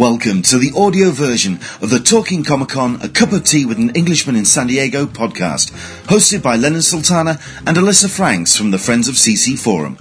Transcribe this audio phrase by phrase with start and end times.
[0.00, 3.76] Welcome to the audio version of the Talking Comic Con A Cup of Tea with
[3.76, 5.72] an Englishman in San Diego podcast,
[6.06, 9.98] hosted by Lennon Sultana and Alyssa Franks from the Friends of CC Forum.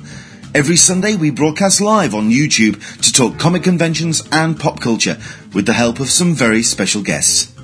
[0.56, 5.18] Every Sunday we broadcast live on YouTube to talk comic conventions and pop culture
[5.54, 7.59] with the help of some very special guests.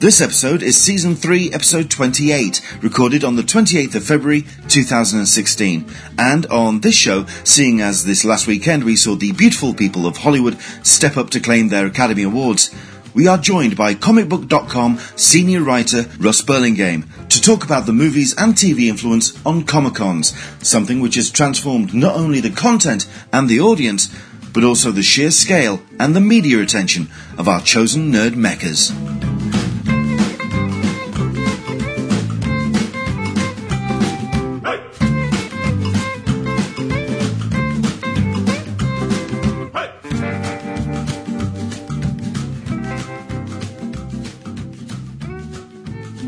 [0.00, 5.90] This episode is season 3, episode 28, recorded on the 28th of February 2016.
[6.16, 10.18] And on this show, seeing as this last weekend we saw the beautiful people of
[10.18, 12.72] Hollywood step up to claim their Academy Awards,
[13.12, 18.54] we are joined by comicbook.com senior writer Russ Burlingame to talk about the movies and
[18.54, 23.58] TV influence on Comic Cons, something which has transformed not only the content and the
[23.58, 24.14] audience,
[24.54, 28.92] but also the sheer scale and the media attention of our chosen nerd meccas.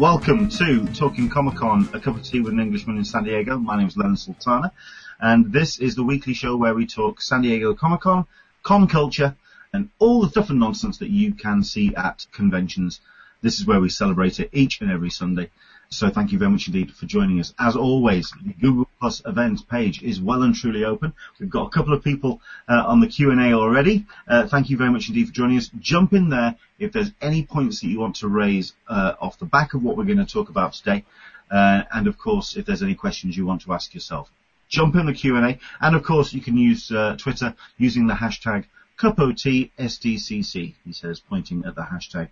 [0.00, 3.58] Welcome to Talking Comic Con, a cup of tea with an Englishman in San Diego.
[3.58, 4.72] My name is Lennon Sultana,
[5.20, 8.26] and this is the weekly show where we talk San Diego Comic Con,
[8.62, 9.36] con culture,
[9.74, 13.00] and all the stuff and nonsense that you can see at conventions.
[13.42, 15.50] This is where we celebrate it each and every Sunday.
[15.90, 17.52] So thank you very much indeed for joining us.
[17.58, 21.12] As always, the Google Plus events page is well and truly open.
[21.38, 24.06] We've got a couple of people uh, on the Q&A already.
[24.26, 25.70] Uh, thank you very much indeed for joining us.
[25.78, 29.44] Jump in there if there's any points that you want to raise uh, off the
[29.44, 31.04] back of what we're going to talk about today.
[31.50, 34.30] Uh, and of course, if there's any questions you want to ask yourself.
[34.68, 35.58] Jump in the Q&A.
[35.80, 38.64] And of course, you can use uh, Twitter using the hashtag
[38.98, 42.28] CupOTSDCC, he says, pointing at the hashtag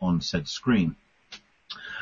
[0.00, 0.96] on said screen.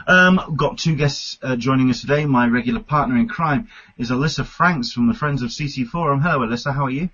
[0.06, 2.24] Um, got two guests uh, joining us today.
[2.24, 6.20] My regular partner in crime is Alyssa Franks from the Friends of CC Forum.
[6.20, 6.72] Hello, Alyssa.
[6.72, 7.10] How are you?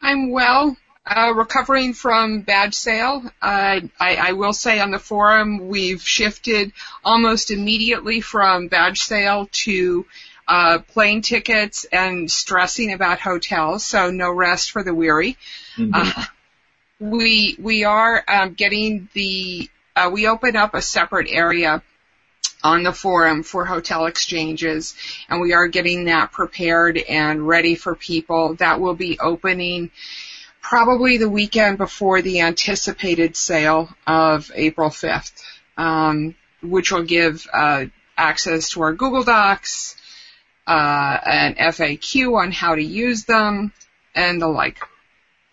[0.00, 0.76] I'm well.
[1.06, 3.22] Uh, recovering from badge sale.
[3.42, 6.72] Uh, I, I, will say on the forum we've shifted
[7.04, 10.06] almost immediately from badge sale to
[10.48, 13.84] uh, plane tickets and stressing about hotels.
[13.84, 15.36] So no rest for the weary.
[15.92, 16.24] Uh,
[16.98, 21.82] we we are um, getting the uh, we open up a separate area
[22.62, 24.94] on the forum for hotel exchanges
[25.28, 28.54] and we are getting that prepared and ready for people.
[28.54, 29.90] That will be opening
[30.64, 35.44] probably the weekend before the anticipated sale of April 5th,
[35.76, 37.84] um, which will give uh,
[38.16, 39.94] access to our Google Docs,
[40.66, 43.74] uh, an FAQ on how to use them,
[44.14, 44.78] and the like.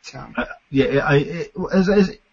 [0.04, 0.26] So.
[0.36, 1.50] Uh, yeah, I,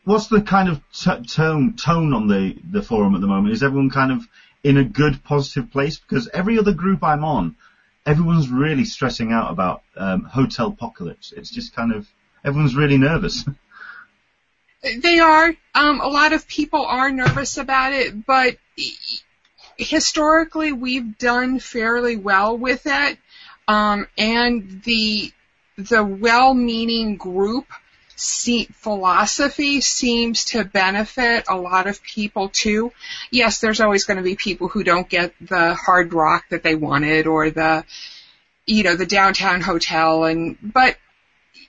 [0.04, 3.52] what's the kind of t- tone tone on the the forum at the moment?
[3.54, 4.26] Is everyone kind of
[4.62, 7.56] in a good, positive place because every other group I'm on,
[8.06, 11.32] everyone's really stressing out about um, hotel apocalypse.
[11.36, 12.08] It's just kind of
[12.44, 13.44] everyone's really nervous.
[14.82, 15.54] They are.
[15.74, 18.56] Um, a lot of people are nervous about it, but
[19.76, 23.18] historically we've done fairly well with it.
[23.66, 25.32] Um, and the
[25.76, 27.66] the well-meaning group
[28.18, 32.92] see, philosophy seems to benefit a lot of people too.
[33.30, 36.74] Yes, there's always going to be people who don't get the hard rock that they
[36.74, 37.84] wanted or the,
[38.66, 40.96] you know, the downtown hotel and, but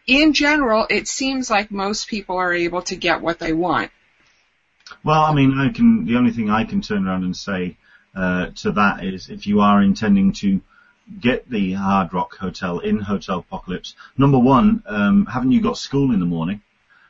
[0.07, 3.91] in general, it seems like most people are able to get what they want.
[5.03, 7.77] Well, I mean, I can, the only thing I can turn around and say,
[8.15, 10.61] uh, to that is if you are intending to
[11.19, 13.95] get the Hard Rock Hotel in Hotel Apocalypse.
[14.17, 16.61] Number one, um, haven't you got school in the morning?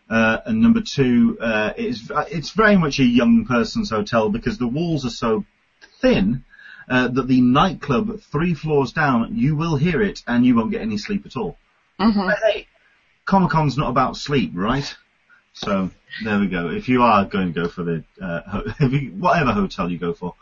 [0.10, 4.68] Uh, and number two, uh, it's, it's very much a young person's hotel because the
[4.68, 5.46] walls are so
[6.02, 6.44] thin
[6.90, 10.82] uh, that the nightclub three floors down, you will hear it and you won't get
[10.82, 11.58] any sleep at all.
[12.00, 12.28] Mm-hmm.
[12.28, 12.68] But hey,
[13.30, 14.96] Comic Con's not about sleep, right?
[15.54, 15.92] So
[16.24, 16.70] there we go.
[16.70, 20.34] If you are going to go for the uh, you, whatever hotel you go for,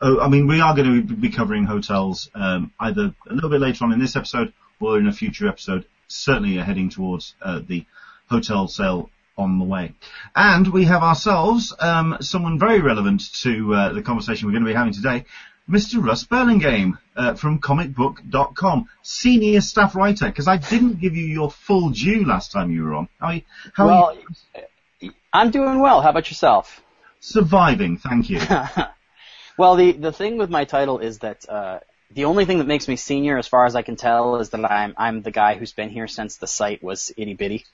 [0.00, 3.60] Oh, I mean, we are going to be covering hotels um, either a little bit
[3.60, 5.86] later on in this episode or in a future episode.
[6.06, 7.84] Certainly are heading towards uh, the
[8.30, 9.92] hotel sale on the way.
[10.36, 14.70] And we have ourselves um, someone very relevant to uh, the conversation we're going to
[14.70, 15.24] be having today,
[15.68, 16.02] Mr.
[16.02, 21.90] Russ Burlingame uh, from comicbook.com, senior staff writer, because I didn't give you your full
[21.90, 23.08] due last time you were on.
[23.20, 23.42] How, you,
[23.74, 24.18] how well,
[25.00, 25.12] you?
[25.32, 26.00] I'm doing well.
[26.00, 26.80] How about yourself?
[27.20, 28.40] Surviving, thank you.
[29.58, 31.80] Well, the the thing with my title is that uh,
[32.12, 34.64] the only thing that makes me senior, as far as I can tell, is that
[34.64, 37.66] I'm I'm the guy who's been here since the site was itty bitty.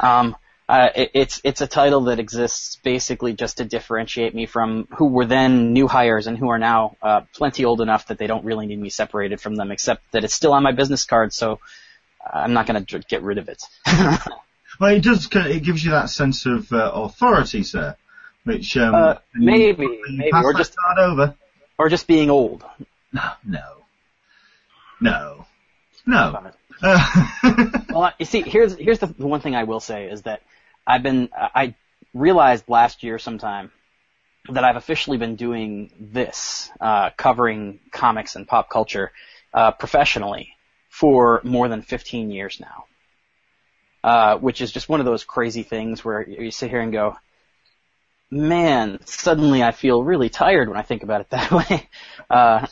[0.00, 0.34] Um,
[0.68, 5.06] uh, it, it's it's a title that exists basically just to differentiate me from who
[5.08, 8.44] were then new hires and who are now uh, plenty old enough that they don't
[8.44, 11.58] really need me separated from them, except that it's still on my business card, so
[12.30, 13.62] I'm not going to get rid of it.
[14.80, 15.28] Well, it does.
[15.32, 17.96] It gives you that sense of uh, authority, sir.
[18.44, 21.34] Which um, Uh, you- maybe, you maybe, or just- over.
[21.78, 22.64] Or just being old.
[23.12, 23.84] No, no,
[25.00, 25.46] no,
[26.06, 26.50] no.
[27.90, 30.42] Well, you see, here's here's the, the one thing I will say is that
[30.86, 31.74] I've been I
[32.14, 33.72] realized last year sometime
[34.50, 39.12] that I've officially been doing this, uh, covering comics and pop culture
[39.52, 40.54] uh, professionally
[40.88, 42.84] for more than 15 years now,
[44.04, 47.16] uh, which is just one of those crazy things where you sit here and go,
[48.30, 51.88] man, suddenly I feel really tired when I think about it that way.
[52.30, 52.66] Uh,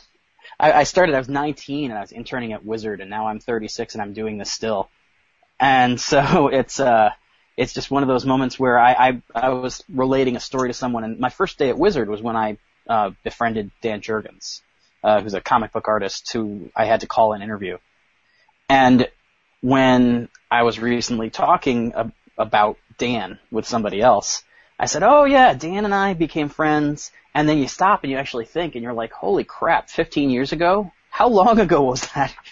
[0.59, 3.39] I, I started, I was 19 and I was interning at Wizard and now I'm
[3.39, 4.89] 36 and I'm doing this still.
[5.59, 7.11] And so it's, uh,
[7.55, 10.73] it's just one of those moments where I, I, I was relating a story to
[10.73, 12.57] someone and my first day at Wizard was when I,
[12.87, 14.61] uh, befriended Dan Jurgens,
[15.03, 17.77] uh, who's a comic book artist who I had to call an interview.
[18.69, 19.07] And
[19.61, 24.43] when I was recently talking ab- about Dan with somebody else,
[24.79, 28.17] I said, "Oh yeah, Dan and I became friends." And then you stop and you
[28.17, 29.89] actually think, and you're like, "Holy crap!
[29.89, 30.91] 15 years ago?
[31.09, 32.33] How long ago was that?"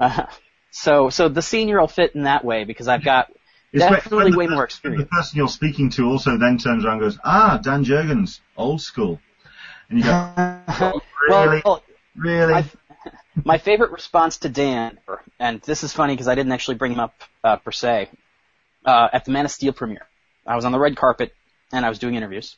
[0.00, 0.24] Uh,
[0.70, 3.30] so, so the senior will fit in that way because I've got
[3.70, 6.94] it's definitely the way person- more The person you're speaking to also then turns around
[6.94, 9.20] and goes, "Ah, Dan Jurgens, old school,"
[9.90, 10.32] and you go,
[11.28, 11.82] "Really, well,
[12.16, 12.70] really?" I-
[13.44, 14.98] my favorite response to Dan,
[15.38, 17.14] and this is funny because I didn't actually bring him up
[17.44, 18.08] uh, per se,
[18.86, 20.06] uh, at the Man of Steel premiere.
[20.46, 21.34] I was on the red carpet
[21.72, 22.56] and I was doing interviews,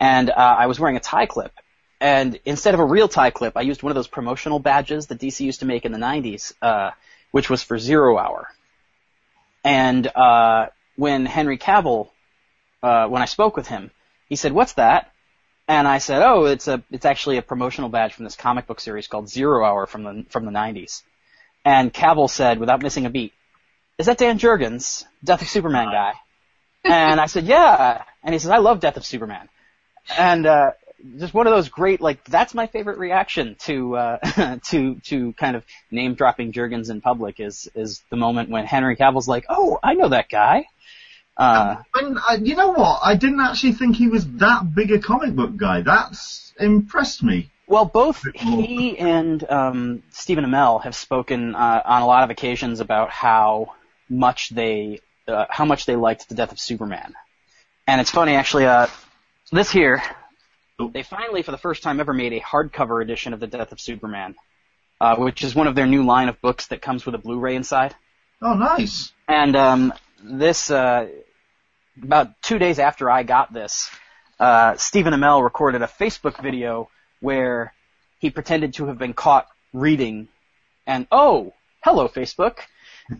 [0.00, 1.52] and uh, I was wearing a tie clip.
[2.00, 5.20] And instead of a real tie clip, I used one of those promotional badges that
[5.20, 6.90] DC used to make in the 90s, uh,
[7.30, 8.48] which was for Zero Hour.
[9.62, 12.08] And uh, when Henry Cavill,
[12.82, 13.92] uh, when I spoke with him,
[14.28, 15.12] he said, "What's that?"
[15.68, 18.80] And I said, "Oh, it's a it's actually a promotional badge from this comic book
[18.80, 21.02] series called Zero Hour from the from the 90s."
[21.64, 23.32] And Cavill said, without missing a beat,
[23.98, 26.14] "Is that Dan Jurgens, Death of Superman guy?"
[26.84, 29.48] And I said, "Yeah." And he says, "I love Death of Superman."
[30.18, 30.72] And uh,
[31.18, 35.56] just one of those great like that's my favorite reaction to uh, to to kind
[35.56, 39.78] of name dropping Jurgens in public is is the moment when Henry Cavill's like, "Oh,
[39.82, 40.66] I know that guy."
[41.36, 43.00] Uh, And uh, you know what?
[43.02, 45.80] I didn't actually think he was that big a comic book guy.
[45.80, 47.50] That's impressed me.
[47.66, 52.80] Well, both he and um, Stephen Amell have spoken uh, on a lot of occasions
[52.80, 53.72] about how
[54.10, 57.14] much they uh, how much they liked the death of Superman.
[57.86, 58.66] And it's funny, actually.
[58.66, 58.86] Uh,
[59.50, 60.02] this here,
[60.92, 63.80] they finally, for the first time ever, made a hardcover edition of the Death of
[63.80, 64.34] Superman,
[65.00, 67.54] uh, which is one of their new line of books that comes with a Blu-ray
[67.54, 67.94] inside.
[68.40, 69.12] Oh, nice.
[69.28, 69.92] And um,
[70.22, 71.08] this, uh,
[72.02, 73.90] about two days after I got this,
[74.40, 76.88] uh, Stephen Amell recorded a Facebook video
[77.20, 77.72] where
[78.18, 80.28] he pretended to have been caught reading,
[80.86, 81.52] and oh,
[81.84, 82.58] hello Facebook,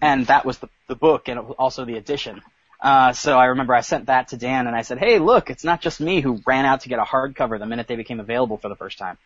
[0.00, 2.41] and that was the, the book and also the edition.
[2.81, 5.62] Uh, so I remember I sent that to Dan and I said, hey, look, it's
[5.62, 8.56] not just me who ran out to get a hardcover the minute they became available
[8.56, 9.19] for the first time.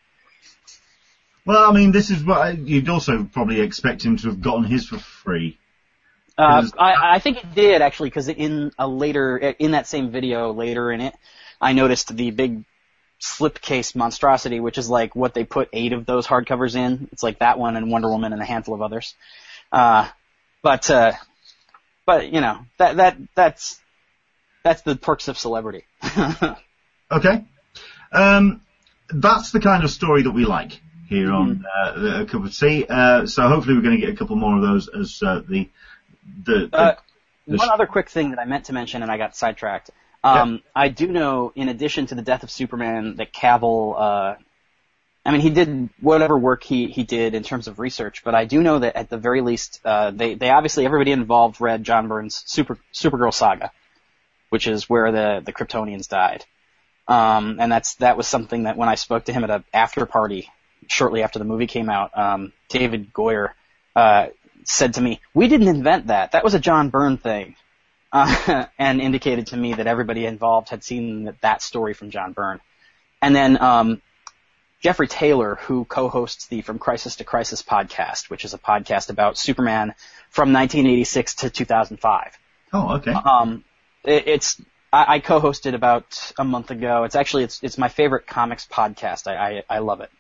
[1.46, 4.64] Well, I mean, this is what I, you'd also probably expect him to have gotten
[4.64, 5.58] his for free.
[6.36, 10.52] Uh, I, I think it did actually, because in a later, in that same video
[10.52, 11.14] later in it,
[11.58, 12.64] I noticed the big
[13.22, 17.08] slipcase monstrosity, which is like what they put eight of those hardcovers in.
[17.12, 19.14] It's like that one and Wonder Woman and a handful of others.
[19.72, 20.08] Uh,
[20.66, 21.12] but, uh,
[22.06, 23.80] but you know, that, that, that's,
[24.64, 25.84] that's the perks of celebrity.
[27.08, 27.44] Okay.
[28.10, 28.62] Um,
[29.08, 32.84] that's the kind of story that we like here on uh, a cup of tea.
[32.88, 35.68] Uh, so hopefully we're going to get a couple more of those as uh, the
[36.44, 36.94] the, the Uh,
[37.46, 39.90] the One other quick thing that I meant to mention and I got sidetracked.
[40.24, 44.34] Um, I do know, in addition to the death of Superman, that Cavill, uh,
[45.26, 48.44] I mean, he did whatever work he, he did in terms of research, but I
[48.44, 52.06] do know that at the very least, uh, they, they obviously, everybody involved read John
[52.06, 53.72] Byrne's Super, Supergirl saga,
[54.50, 56.44] which is where the, the Kryptonians died.
[57.08, 60.06] Um, and that's, that was something that when I spoke to him at a after
[60.06, 60.48] party
[60.86, 63.50] shortly after the movie came out, um, David Goyer,
[63.96, 64.28] uh,
[64.64, 66.32] said to me, "We didn't invent that.
[66.32, 67.56] That was a John Byrne thing,"
[68.12, 72.32] uh, and indicated to me that everybody involved had seen that, that story from John
[72.32, 72.60] Byrne.
[73.22, 74.02] And then um,
[74.82, 79.38] Jeffrey Taylor, who co-hosts the From Crisis to Crisis podcast, which is a podcast about
[79.38, 79.94] Superman
[80.30, 82.38] from 1986 to 2005.
[82.72, 83.64] oh okay Um,
[84.04, 84.60] it, it's
[84.92, 87.04] I, I co-hosted about a month ago.
[87.04, 89.26] It's actually it's it's my favorite comics podcast.
[89.26, 90.10] I I, I love it,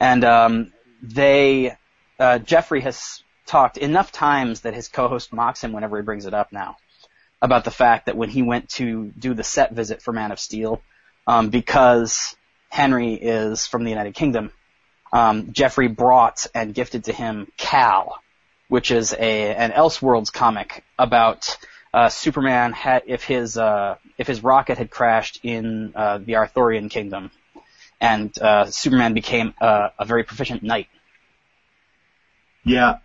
[0.00, 1.76] and um, they
[2.18, 6.34] uh, Jeffrey has talked enough times that his co-host mocks him whenever he brings it
[6.34, 6.76] up now
[7.42, 10.38] about the fact that when he went to do the set visit for Man of
[10.38, 10.82] Steel,
[11.26, 12.36] um, because
[12.70, 14.52] Henry is from the United Kingdom,
[15.12, 18.22] um, Jeffrey brought and gifted to him Kal,
[18.68, 21.58] which is a an Elseworlds comic about
[21.92, 26.88] uh, Superman had if his uh, if his rocket had crashed in uh, the Arthurian
[26.88, 27.32] kingdom,
[28.00, 30.88] and uh, Superman became a very proficient knight.
[32.64, 32.98] Yeah.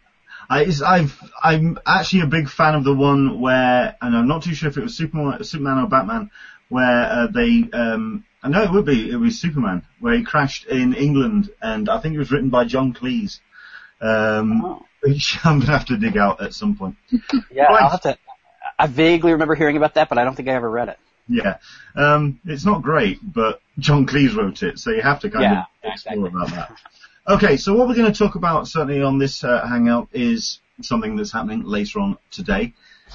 [0.47, 4.53] I, I've, I'm actually a big fan of the one where, and I'm not too
[4.53, 6.29] sure if it was Superman, Superman or Batman,
[6.69, 10.65] where uh, they, um, I know it would be, it was Superman, where he crashed
[10.67, 13.39] in England, and I think it was written by John Cleese,
[14.01, 14.85] um, Oh.
[15.01, 16.95] which I'm gonna have to dig out at some point.
[17.51, 17.83] Yeah, Right.
[17.83, 18.17] I'll have to.
[18.77, 20.99] I vaguely remember hearing about that, but I don't think I ever read it.
[21.27, 21.57] Yeah,
[21.95, 25.59] um, it's not great, but John Cleese wrote it, so you have to kind Yeah,
[25.83, 26.75] of explore about that.
[27.27, 31.15] Okay, so what we're going to talk about certainly on this uh, hangout is something
[31.15, 32.73] that's happening later on today,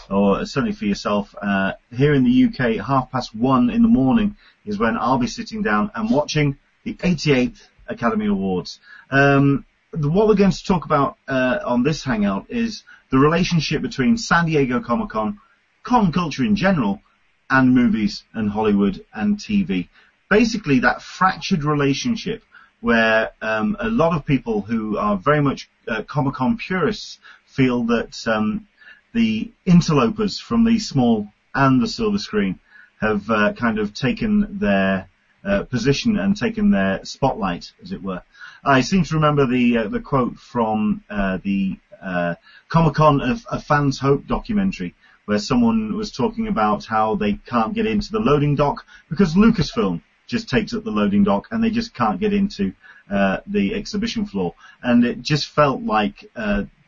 [0.09, 1.35] or certainly for yourself.
[1.41, 5.27] Uh, here in the UK, half past one in the morning is when I'll be
[5.27, 8.81] sitting down and watching the 88th Academy Awards.
[9.11, 14.17] Um, what we're going to talk about uh, on this hangout is the relationship between
[14.17, 15.41] San Diego Comic Con,
[15.83, 17.01] con culture in general,
[17.49, 19.89] and movies and Hollywood and TV.
[20.29, 22.45] Basically, that fractured relationship
[22.81, 27.85] where um, a lot of people who are very much uh, Comic Con purists feel
[27.85, 28.67] that um,
[29.12, 32.59] the interlopers from the small and the silver screen
[33.00, 35.09] have uh, kind of taken their
[35.45, 38.23] uh, position and taken their spotlight, as it were.
[38.64, 42.35] I seem to remember the uh, the quote from uh, the uh,
[42.69, 47.75] Comic Con of a Fan's Hope documentary, where someone was talking about how they can't
[47.75, 51.71] get into the loading dock because Lucasfilm just takes up the loading dock and they
[51.71, 52.73] just can't get into
[53.11, 54.55] uh, the exhibition floor.
[54.83, 56.31] And it just felt like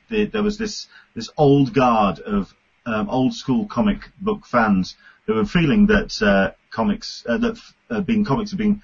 [0.09, 2.55] the, there was this this old guard of
[2.87, 7.59] um, old school comic book fans who were feeling that uh, comics uh, that
[7.91, 8.83] uh, being comics had been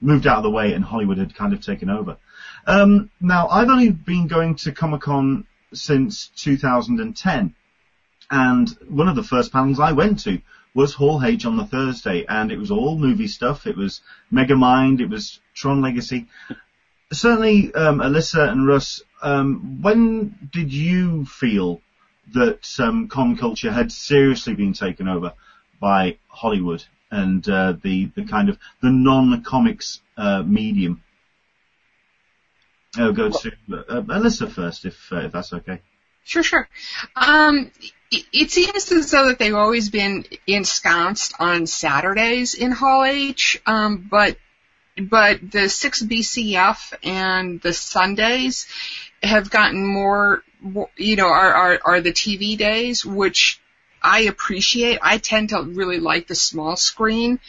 [0.00, 2.16] moved out of the way and Hollywood had kind of taken over.
[2.66, 7.54] Um, now I've only been going to Comic Con since 2010,
[8.30, 10.40] and one of the first panels I went to
[10.74, 13.66] was Hall H on the Thursday, and it was all movie stuff.
[13.66, 16.26] It was Megamind, it was Tron Legacy.
[17.12, 21.80] Certainly, um, Alyssa and Russ, um, when did you feel
[22.34, 25.32] that um, con culture had seriously been taken over
[25.80, 31.02] by Hollywood and uh, the the kind of the non-comics uh, medium?
[32.96, 35.80] I'll go to uh, Alyssa first, if uh, if that's okay.
[36.24, 36.68] Sure, sure.
[37.14, 37.70] Um,
[38.10, 43.62] it, it seems as though that they've always been ensconced on Saturdays in Hall H,
[43.64, 44.36] um, but
[44.98, 48.66] but the six BCF and the Sundays
[49.22, 53.60] have gotten more, more- you know, are, are are the TV days, which
[54.02, 54.98] I appreciate.
[55.02, 57.40] I tend to really like the small screen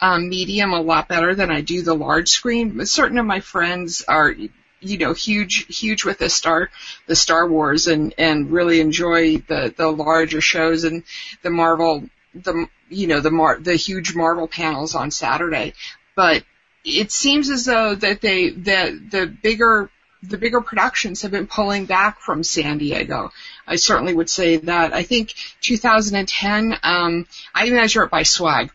[0.00, 2.76] um, medium a lot better than I do the large screen.
[2.76, 4.34] But certain of my friends are,
[4.80, 6.70] you know, huge, huge with the Star,
[7.06, 11.04] the Star Wars, and and really enjoy the the larger shows and
[11.42, 15.74] the Marvel, the you know the mar the huge Marvel panels on Saturday.
[16.14, 16.44] But
[16.84, 19.90] it seems as though that they that the bigger
[20.22, 23.30] the bigger productions have been pulling back from San Diego.
[23.66, 24.92] I certainly would say that.
[24.94, 28.70] I think 2010, um, I measure it by swag.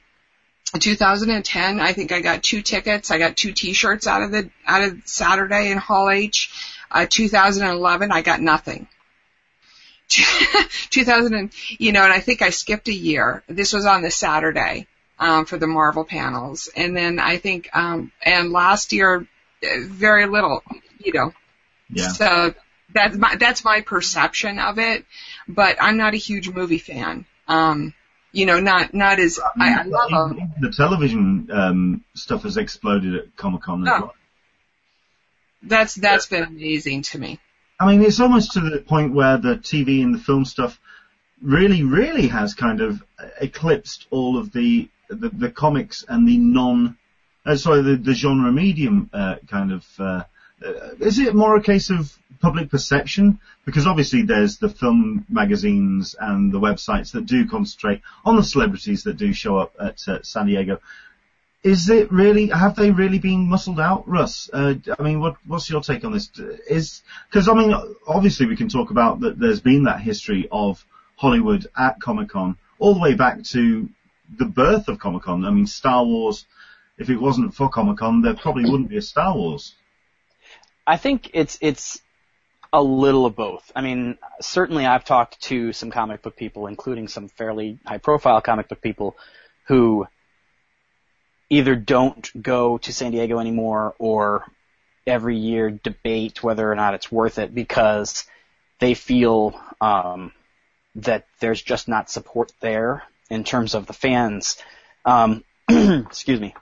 [0.77, 3.09] 2010, I think I got two tickets.
[3.09, 6.51] I got two T-shirts out of the out of Saturday in Hall H.
[6.91, 8.87] Uh, 2011, I got nothing.
[10.09, 13.43] 2000, and, you know, and I think I skipped a year.
[13.47, 14.87] This was on the Saturday
[15.19, 19.27] um, for the Marvel panels, and then I think, um, and last year,
[19.61, 20.63] very little,
[20.99, 21.33] you know.
[21.89, 22.07] Yeah.
[22.07, 22.53] So
[22.93, 25.05] that's my that's my perception of it,
[25.47, 27.25] but I'm not a huge movie fan.
[27.47, 27.93] Um,
[28.31, 30.53] you know, not not as I, I love them.
[30.61, 33.91] the television um, stuff has exploded at Comic Con Oh.
[33.91, 34.13] well.
[35.61, 37.39] That's that's been amazing to me.
[37.79, 40.79] I mean, it's almost to the point where the TV and the film stuff
[41.41, 43.03] really, really has kind of
[43.39, 46.97] eclipsed all of the the, the comics and the non,
[47.45, 49.85] uh, sorry, the, the genre medium uh, kind of.
[49.99, 50.23] Uh,
[50.65, 53.39] uh, is it more a case of public perception?
[53.65, 59.03] Because obviously there's the film magazines and the websites that do concentrate on the celebrities
[59.03, 60.79] that do show up at uh, San Diego.
[61.61, 62.47] Is it really?
[62.47, 64.49] Have they really been muscled out, Russ?
[64.51, 66.29] Uh, I mean, what, what's your take on this?
[66.69, 67.75] Is because I mean,
[68.07, 69.37] obviously we can talk about that.
[69.37, 70.85] There's been that history of
[71.17, 73.89] Hollywood at Comic Con all the way back to
[74.37, 75.45] the birth of Comic Con.
[75.45, 76.45] I mean, Star Wars.
[76.97, 79.73] If it wasn't for Comic Con, there probably wouldn't be a Star Wars.
[80.85, 82.01] I think it's it's
[82.71, 83.71] a little of both.
[83.75, 88.41] I mean, certainly I've talked to some comic book people, including some fairly high profile
[88.41, 89.15] comic book people
[89.67, 90.07] who
[91.49, 94.45] either don't go to San Diego anymore or
[95.07, 98.25] every year debate whether or not it's worth it because
[98.79, 100.31] they feel um
[100.95, 104.57] that there's just not support there in terms of the fans.
[105.05, 106.55] Um, excuse me.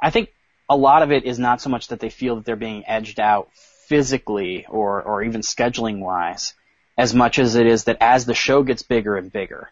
[0.00, 0.32] I think
[0.68, 3.20] a lot of it is not so much that they feel that they're being edged
[3.20, 3.50] out
[3.86, 6.54] physically or, or even scheduling wise,
[6.96, 9.70] as much as it is that as the show gets bigger and bigger,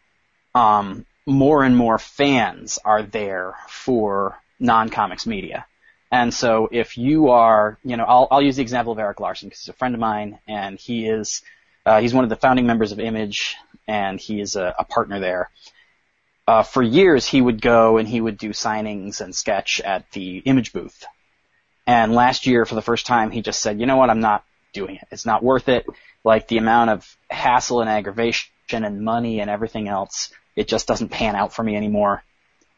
[0.54, 5.66] um, more and more fans are there for non-comics media.
[6.12, 9.48] And so if you are, you know, I'll, I'll use the example of Erik Larsen
[9.48, 11.42] because he's a friend of mine and he is,
[11.86, 13.56] uh, he's one of the founding members of Image
[13.86, 15.50] and he is a, a partner there.
[16.50, 20.38] Uh, for years he would go and he would do signings and sketch at the
[20.38, 21.04] Image booth.
[21.86, 24.44] And last year for the first time he just said, you know what, I'm not
[24.72, 25.06] doing it.
[25.12, 25.86] It's not worth it.
[26.24, 31.10] Like the amount of hassle and aggravation and money and everything else, it just doesn't
[31.10, 32.24] pan out for me anymore.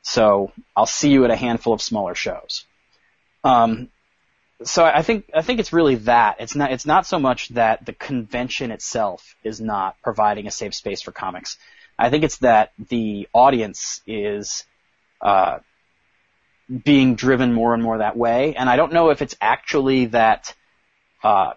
[0.02, 2.67] So I'll see you at a handful of smaller shows.
[3.43, 3.88] Um,
[4.64, 6.37] so I think I think it's really that.
[6.41, 10.75] It's not it's not so much that the convention itself is not providing a safe
[10.75, 11.57] space for comics.
[11.99, 14.64] I think it's that the audience is
[15.20, 15.58] uh,
[16.84, 20.54] being driven more and more that way, and I don't know if it's actually that
[21.22, 21.52] uh,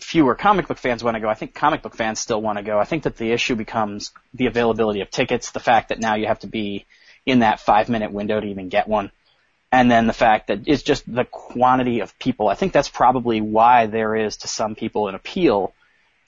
[0.00, 1.28] fewer comic book fans want to go.
[1.28, 2.78] I think comic book fans still want to go.
[2.78, 6.26] I think that the issue becomes the availability of tickets, the fact that now you
[6.26, 6.86] have to be
[7.26, 9.10] in that five minute window to even get one
[9.70, 12.48] and then the fact that it's just the quantity of people.
[12.48, 15.74] I think that's probably why there is to some people an appeal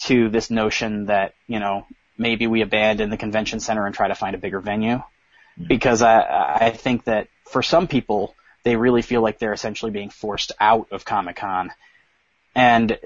[0.01, 1.87] to this notion that, you know,
[2.21, 4.97] maybe we abandon the convention center and try to find a bigger venue.
[4.97, 5.65] Mm-hmm.
[5.65, 10.11] Because I, I think that for some people, they really feel like they're essentially being
[10.11, 11.73] forced out of Comic Con.
[12.55, 12.99] And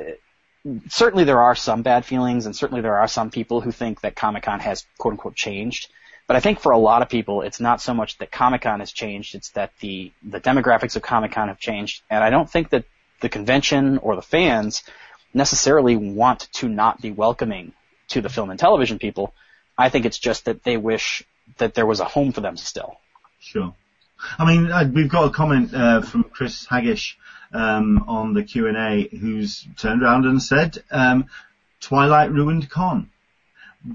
[0.89, 4.17] certainly there are some bad feelings and certainly there are some people who think that
[4.17, 5.89] Comic Con has quote unquote changed.
[6.27, 8.81] But I think for a lot of people, it's not so much that Comic Con
[8.81, 12.03] has changed; it's that the the demographics of Comic Con have changed.
[12.09, 12.85] And I don't think that
[13.21, 14.83] the convention or the fans
[15.35, 17.75] necessarily want to not be welcoming
[18.09, 19.35] to the film and television people.
[19.77, 21.25] I think it's just that they wish
[21.59, 22.97] that there was a home for them still.
[23.41, 23.75] Sure.
[24.39, 27.17] I mean, uh, we've got a comment uh, from Chris Haggish
[27.53, 31.27] um, on the Q and A, who's turned around and said, um,
[31.81, 33.11] "Twilight ruined Con,"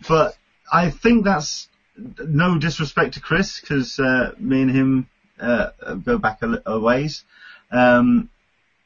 [0.07, 0.37] but
[0.71, 1.67] I think that's
[1.97, 7.23] no disrespect to Chris, because uh, me and him uh, go back a, a ways.
[7.71, 8.29] Um,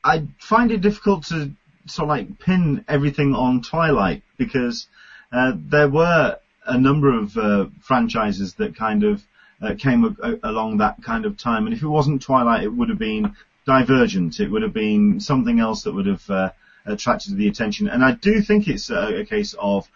[0.03, 1.51] I find it difficult to
[1.87, 4.87] sort of like pin everything on Twilight because
[5.33, 9.21] uh, there were a number of uh, franchises that kind of
[9.61, 12.73] uh, came a- a- along that kind of time, and if it wasn't Twilight, it
[12.73, 14.39] would have been Divergent.
[14.39, 16.49] It would have been something else that would have uh,
[16.85, 17.87] attracted the attention.
[17.87, 19.87] And I do think it's a, a case of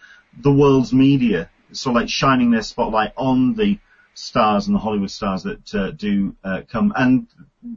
[0.41, 3.77] the world's media sort of like shining their spotlight on the
[4.13, 6.33] stars and the Hollywood stars that uh, do
[6.71, 7.27] come, and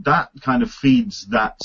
[0.02, 1.58] that kind of feeds that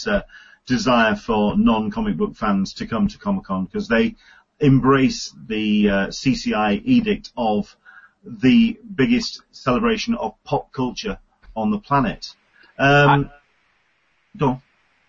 [0.65, 4.15] desire for non-comic book fans to come to Comic Con because they
[4.59, 7.75] embrace the uh, CCI edict of
[8.23, 11.19] the biggest celebration of pop culture
[11.55, 12.33] on the planet.
[12.77, 14.61] Um, I, go on.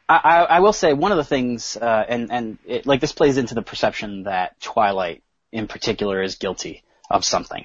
[0.08, 3.38] I, I, will say one of the things, uh, and and it, like this plays
[3.38, 7.64] into the perception that Twilight in particular is guilty of something.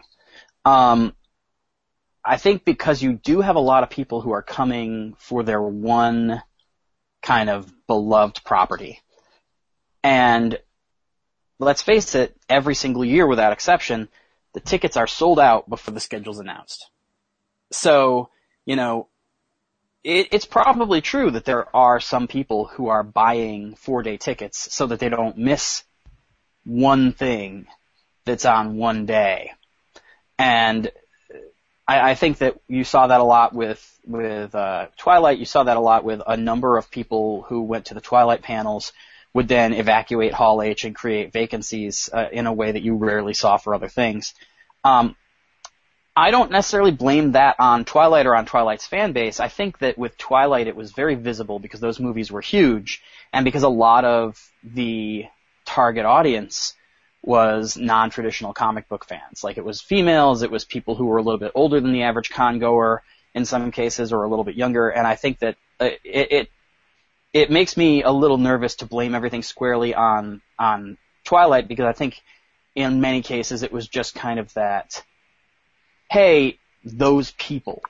[0.65, 1.13] Um,
[2.25, 5.61] I think because you do have a lot of people who are coming for their
[5.61, 6.41] one
[7.21, 8.99] kind of beloved property.
[10.03, 10.59] And
[11.65, 14.09] let's face it, every single year without exception,
[14.53, 16.89] the tickets are sold out before the schedule's announced.
[17.71, 18.29] So,
[18.65, 19.07] you know,
[20.03, 24.73] it, it's probably true that there are some people who are buying four day tickets
[24.73, 25.83] so that they don't miss
[26.65, 27.67] one thing
[28.25, 29.51] that's on one day.
[30.37, 30.91] And
[31.87, 35.37] I, I think that you saw that a lot with with uh, Twilight.
[35.37, 38.41] You saw that a lot with a number of people who went to the Twilight
[38.41, 38.93] panels
[39.33, 43.33] would then evacuate Hall H and create vacancies uh, in a way that you rarely
[43.33, 44.33] saw for other things.
[44.83, 45.15] Um,
[46.15, 49.39] I don't necessarily blame that on Twilight or on Twilight's fan base.
[49.39, 53.45] I think that with Twilight it was very visible because those movies were huge and
[53.45, 55.25] because a lot of the
[55.65, 56.73] target audience
[57.23, 59.43] was non-traditional comic book fans.
[59.43, 62.03] Like it was females, it was people who were a little bit older than the
[62.03, 64.89] average con goer in some cases, or a little bit younger.
[64.89, 66.49] And I think that uh, it, it
[67.33, 71.93] it makes me a little nervous to blame everything squarely on on Twilight because I
[71.93, 72.21] think
[72.75, 75.03] in many cases it was just kind of that,
[76.09, 77.81] hey, those people,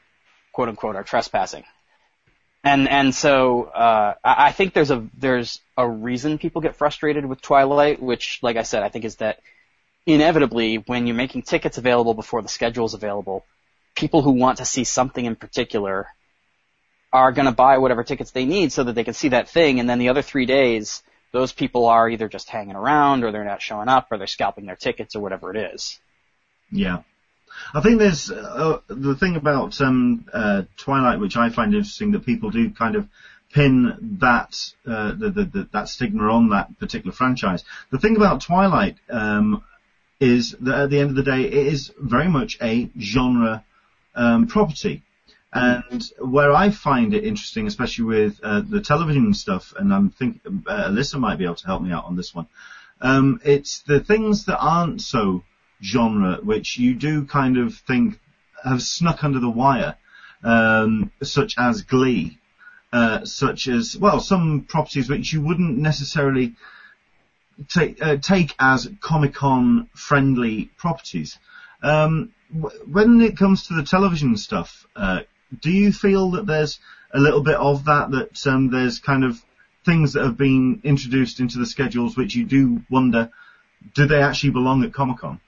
[0.51, 1.63] quote unquote, are trespassing.
[2.63, 7.41] And and so uh, I think there's a there's a reason people get frustrated with
[7.41, 9.39] Twilight, which, like I said, I think is that
[10.05, 13.45] inevitably when you're making tickets available before the schedule is available,
[13.95, 16.07] people who want to see something in particular
[17.13, 19.79] are going to buy whatever tickets they need so that they can see that thing,
[19.79, 23.43] and then the other three days, those people are either just hanging around, or they're
[23.43, 25.99] not showing up, or they're scalping their tickets, or whatever it is.
[26.71, 26.99] Yeah.
[27.73, 32.25] I think there's uh, the thing about um, uh, Twilight, which I find interesting, that
[32.25, 33.07] people do kind of
[33.53, 34.55] pin that
[34.87, 37.63] uh, the, the, the, that stigma on that particular franchise.
[37.91, 39.63] The thing about Twilight um,
[40.19, 43.65] is that at the end of the day, it is very much a genre
[44.15, 45.03] um, property.
[45.53, 50.63] And where I find it interesting, especially with uh, the television stuff, and I'm thinking
[50.65, 52.47] uh, Alyssa might be able to help me out on this one.
[53.01, 55.43] Um, it's the things that aren't so
[55.83, 58.19] genre, which you do kind of think
[58.63, 59.97] have snuck under the wire,
[60.43, 62.37] um, such as Glee,
[62.93, 66.55] uh, such as well some properties which you wouldn't necessarily
[67.67, 71.37] take uh, take as Comic Con friendly properties.
[71.83, 72.33] Um,
[72.87, 75.21] when it comes to the television stuff, uh,
[75.59, 76.79] do you feel that there's
[77.13, 78.11] a little bit of that?
[78.11, 79.43] That um, there's kind of
[79.85, 83.31] things that have been introduced into the schedules which you do wonder,
[83.95, 85.39] do they actually belong at Comic Con?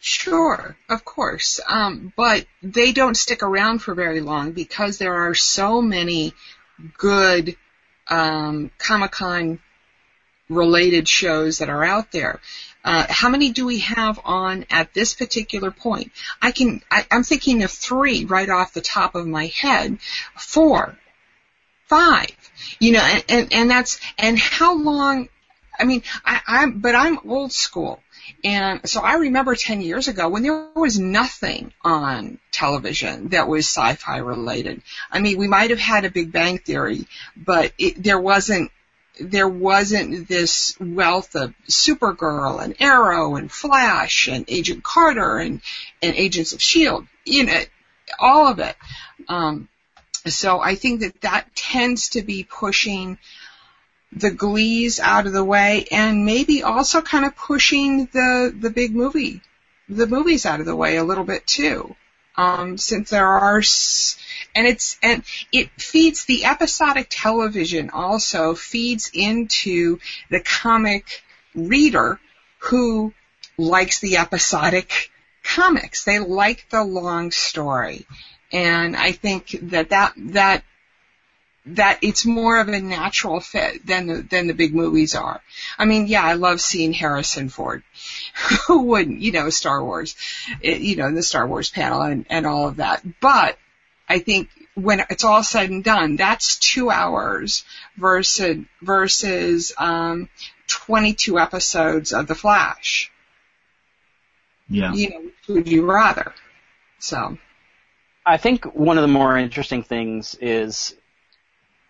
[0.00, 1.60] Sure, of course.
[1.68, 6.34] Um, but they don't stick around for very long because there are so many
[6.98, 7.56] good
[8.08, 9.60] um, Comic Con
[10.54, 12.40] related shows that are out there.
[12.84, 16.10] Uh, how many do we have on at this particular point?
[16.40, 19.98] I can, I, I'm thinking of three right off the top of my head.
[20.36, 20.98] Four,
[21.86, 22.30] five,
[22.80, 25.28] you know, and, and, and that's, and how long,
[25.78, 28.00] I mean, I, I'm, but I'm old school.
[28.44, 33.66] And so I remember 10 years ago when there was nothing on television that was
[33.66, 34.82] sci-fi related.
[35.10, 38.72] I mean, we might have had a Big Bang Theory, but it, there wasn't
[39.20, 45.60] there wasn't this wealth of Supergirl and Arrow and Flash and Agent Carter and,
[46.00, 47.60] and Agents of S.H.I.E.L.D., you know,
[48.18, 48.76] all of it.
[49.28, 49.68] Um,
[50.26, 53.18] so I think that that tends to be pushing
[54.12, 58.94] the glees out of the way and maybe also kind of pushing the the big
[58.94, 59.40] movie
[59.88, 61.96] the movies out of the way a little bit too
[62.36, 63.62] um, since there are
[64.54, 69.98] and it's and it feeds the episodic television also feeds into
[70.30, 71.22] the comic
[71.54, 72.18] reader
[72.58, 73.12] who
[73.58, 75.10] likes the episodic
[75.42, 76.04] comics.
[76.04, 78.06] They like the long story.
[78.52, 80.64] And I think that that that
[81.64, 85.40] that it's more of a natural fit than the, than the big movies are.
[85.78, 87.84] I mean, yeah, I love seeing Harrison Ford.
[88.66, 89.20] Who wouldn't?
[89.20, 90.16] You know, Star Wars,
[90.60, 93.04] it, you know, the Star Wars panel and, and all of that.
[93.20, 93.58] But
[94.08, 97.64] I think when it's all said and done, that's two hours
[97.96, 100.28] versus versus um,
[100.66, 103.10] 22 episodes of The Flash.
[104.68, 104.92] Yeah.
[104.94, 106.32] You know, which would you rather?
[106.98, 107.38] So.
[108.24, 110.94] I think one of the more interesting things is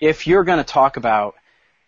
[0.02, 1.36] if you're going to talk about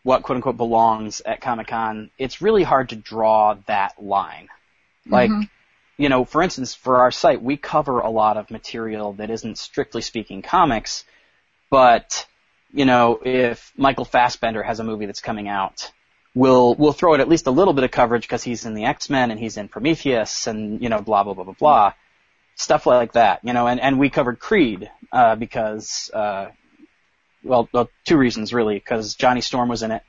[0.05, 4.48] what quote unquote belongs at Comic Con, it's really hard to draw that line.
[5.05, 5.42] Like, mm-hmm.
[5.98, 9.59] you know, for instance, for our site, we cover a lot of material that isn't
[9.59, 11.05] strictly speaking comics,
[11.70, 12.24] but,
[12.72, 15.90] you know, if Michael Fassbender has a movie that's coming out,
[16.37, 18.85] we'll, we'll throw it at least a little bit of coverage because he's in the
[18.85, 21.92] X-Men and he's in Prometheus and, you know, blah, blah, blah, blah, blah.
[22.55, 26.50] Stuff like that, you know, and, and we covered Creed, uh, because, uh,
[27.44, 30.02] well, well two reasons really, because Johnny Storm was in it,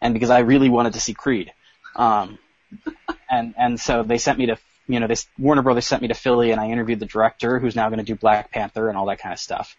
[0.00, 1.52] and because I really wanted to see Creed.
[1.94, 2.38] Um,
[3.30, 6.14] and and so they sent me to you know this Warner Brothers sent me to
[6.14, 9.06] Philly, and I interviewed the director, who's now going to do Black Panther and all
[9.06, 9.76] that kind of stuff.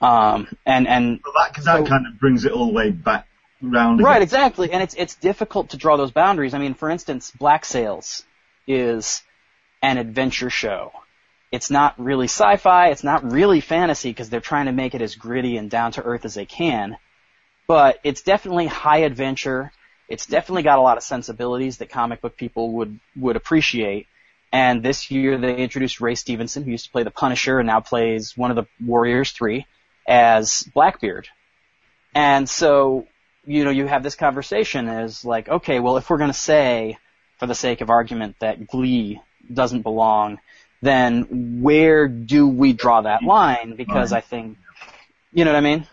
[0.00, 3.26] Um, and and well, that that so, kind of brings it all the way back
[3.60, 4.00] round.
[4.02, 6.54] Right, exactly, and it's it's difficult to draw those boundaries.
[6.54, 8.24] I mean, for instance, Black Sails
[8.66, 9.22] is
[9.82, 10.92] an adventure show
[11.50, 15.14] it's not really sci-fi, it's not really fantasy because they're trying to make it as
[15.14, 16.96] gritty and down to earth as they can.
[17.66, 19.72] But it's definitely high adventure.
[20.08, 24.06] It's definitely got a lot of sensibilities that comic book people would would appreciate.
[24.52, 27.80] And this year they introduced Ray Stevenson, who used to play the Punisher and now
[27.80, 29.66] plays one of the Warriors Three,
[30.06, 31.28] as Blackbeard.
[32.14, 33.06] And so,
[33.44, 36.96] you know, you have this conversation as like, okay, well, if we're going to say,
[37.38, 39.20] for the sake of argument, that Glee
[39.52, 40.38] doesn't belong
[40.80, 43.74] then where do we draw that line?
[43.76, 44.58] Because I think,
[45.32, 45.86] you know what I mean?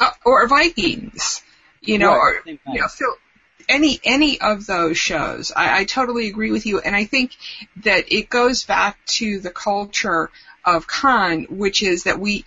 [0.00, 1.42] Uh, or Vikings,
[1.80, 2.40] you know, right.
[2.46, 3.06] or, you know, so
[3.68, 5.52] any, any of those shows.
[5.54, 6.80] I, I totally agree with you.
[6.80, 7.36] And I think
[7.84, 10.30] that it goes back to the culture
[10.64, 12.44] of Con, which is that we,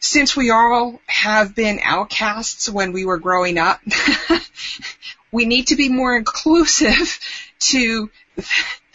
[0.00, 3.80] since we all have been outcasts when we were growing up,
[5.32, 7.18] we need to be more inclusive
[7.58, 8.10] to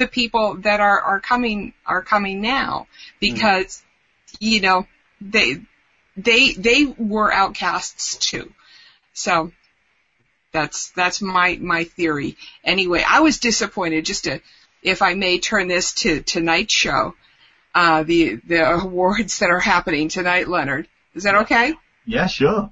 [0.03, 2.87] the people that are, are coming, are coming now
[3.19, 3.83] because,
[4.33, 4.37] mm.
[4.39, 4.87] you know,
[5.21, 5.61] they,
[6.17, 8.51] they, they were outcasts too.
[9.13, 9.51] So
[10.51, 12.37] that's, that's my, my theory.
[12.63, 14.41] Anyway, I was disappointed just to
[14.83, 17.15] if I may turn this to tonight's show,
[17.73, 20.87] uh, the the awards that are happening tonight, Leonard.
[21.15, 21.73] Is that okay?
[22.05, 22.71] Yeah, sure.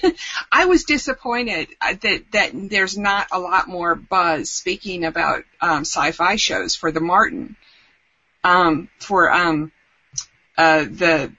[0.52, 5.80] I was disappointed uh, that that there's not a lot more buzz speaking about um,
[5.80, 7.56] sci-fi shows for the Martin,
[8.44, 9.72] um, for um,
[10.56, 11.32] uh, the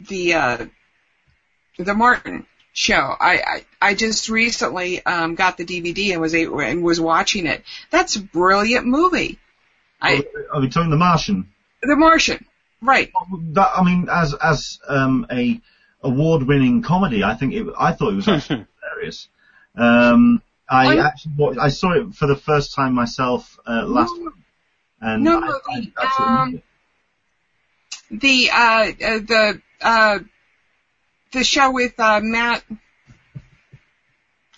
[0.00, 0.66] the uh,
[1.78, 3.14] the Martin show.
[3.20, 7.46] I, I I just recently um, got the DVD and was able, and was watching
[7.46, 7.62] it.
[7.90, 9.38] That's a brilliant movie.
[10.00, 11.52] I, are we talking The Martian?
[11.82, 12.44] The Martian,
[12.80, 13.10] right?
[13.52, 15.60] That, I mean, as as um, a
[16.02, 19.28] award-winning comedy, I think it, I thought it was actually hilarious.
[19.76, 24.32] Um, I I'm, actually I saw it for the first time myself uh, last no,
[25.00, 26.62] and no, I, the, I, um,
[28.10, 30.18] the uh, uh, the uh,
[31.32, 32.64] the show with uh, Matt.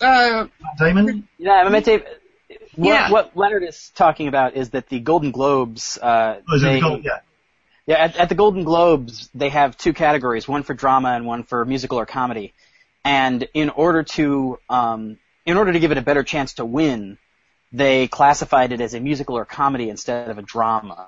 [0.01, 0.47] Uh,
[0.79, 1.27] Damon.
[1.37, 2.03] Yeah, I meant to.
[2.75, 3.11] What, yeah.
[3.11, 5.97] what Leonard is talking about is that the Golden Globes.
[5.97, 7.19] Uh, oh, they, Gold, yeah.
[7.87, 11.43] Yeah, at, at the Golden Globes, they have two categories: one for drama and one
[11.43, 12.53] for musical or comedy.
[13.03, 17.17] And in order to, um, in order to give it a better chance to win,
[17.71, 21.07] they classified it as a musical or comedy instead of a drama.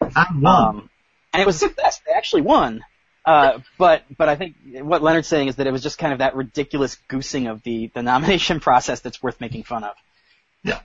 [0.00, 0.46] And won.
[0.46, 0.90] Um,
[1.32, 2.00] and it was a success.
[2.06, 2.84] They actually won.
[3.24, 6.20] Uh, but but I think what Leonard's saying is that it was just kind of
[6.20, 9.96] that ridiculous goosing of the the nomination process that's worth making fun of.
[10.62, 10.80] Yeah.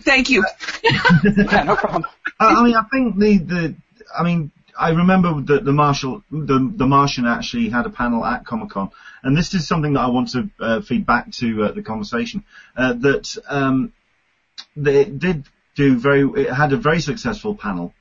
[0.00, 0.44] Thank you.
[0.82, 2.04] yeah, no problem.
[2.40, 3.76] I mean, I think the the
[4.18, 8.46] I mean, I remember that the Marshall the the Martian actually had a panel at
[8.46, 8.90] Comic Con,
[9.22, 12.44] and this is something that I want to uh, feed back to uh, the conversation
[12.76, 13.92] uh, that um,
[14.76, 16.22] they did do very.
[16.42, 17.92] It had a very successful panel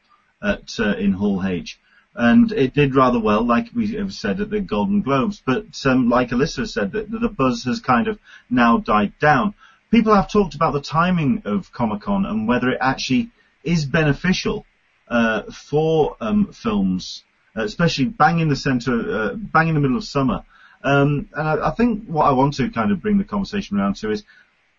[0.42, 1.78] at uh, in Hall H
[2.16, 5.42] and it did rather well, like we have said at the Golden Globes.
[5.46, 9.54] But um, like Alyssa said, that the buzz has kind of now died down.
[9.92, 13.30] People have talked about the timing of Comic Con and whether it actually
[13.64, 14.66] is beneficial
[15.10, 17.26] uh, for um, films,
[17.58, 20.46] uh, especially bang in the center, uh, bang in the middle of summer.
[20.82, 23.98] Um, and I, I think what I want to kind of bring the conversation around
[23.98, 24.24] to is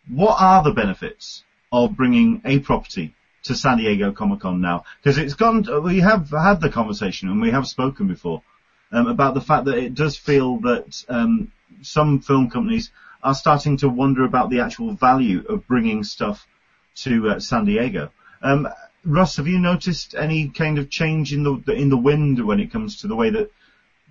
[0.09, 5.19] what are the benefits of bringing a property to San Diego Comic Con now because
[5.19, 5.67] it's gone.
[5.83, 8.43] We have had the conversation and we have spoken before
[8.91, 12.91] um, about the fact that it does feel that um, some film companies
[13.23, 16.47] are starting to wonder about the actual value of bringing stuff
[16.95, 18.11] to uh, San Diego.
[18.43, 18.69] Um,
[19.05, 22.73] Russ, have you noticed any kind of change in the in the wind when it
[22.73, 23.51] comes to the way that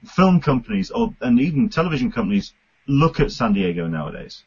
[0.05, 2.53] film companies or and even television companies
[2.87, 4.43] look at San Diego nowadays?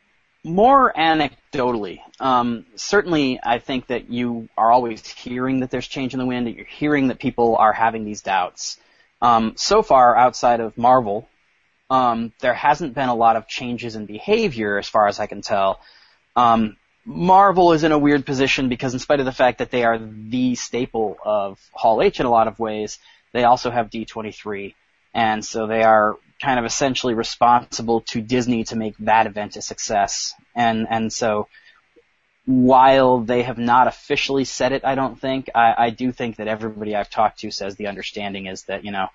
[0.46, 6.18] More anecdotally, um, certainly I think that you are always hearing that there's change in
[6.18, 8.78] the wind, that you're hearing that people are having these doubts.
[9.22, 11.30] Um, so far, outside of Marvel,
[11.90, 15.42] um, there hasn't been a lot of changes in behavior as far as I can
[15.42, 15.80] tell.
[16.36, 19.84] Um, Marvel is in a weird position because in spite of the fact that they
[19.84, 22.98] are the staple of Hall H in a lot of ways,
[23.32, 24.74] they also have D23.
[25.12, 29.62] And so they are kind of essentially responsible to Disney to make that event a
[29.62, 30.34] success.
[30.54, 31.48] And and so
[32.46, 36.48] while they have not officially said it, I don't think I, I do think that
[36.48, 39.08] everybody I've talked to says the understanding is that you know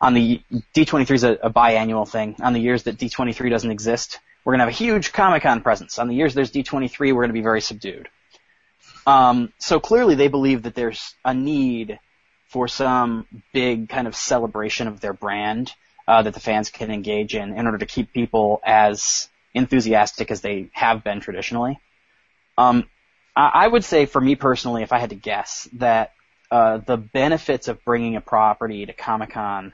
[0.00, 0.40] on the
[0.74, 2.36] D23 is a, a biannual thing.
[2.40, 5.98] On the years that D23 doesn't exist, we're gonna have a huge Comic Con presence.
[5.98, 8.08] On the years there's D23, we're gonna be very subdued.
[9.06, 11.98] Um, so clearly they believe that there's a need
[12.48, 15.72] for some big kind of celebration of their brand
[16.08, 20.40] uh, that the fans can engage in in order to keep people as enthusiastic as
[20.40, 21.78] they have been traditionally.
[22.58, 22.88] Um,
[23.36, 26.12] I would say for me personally, if I had to guess, that
[26.50, 29.72] uh, the benefits of bringing a property to Comic Con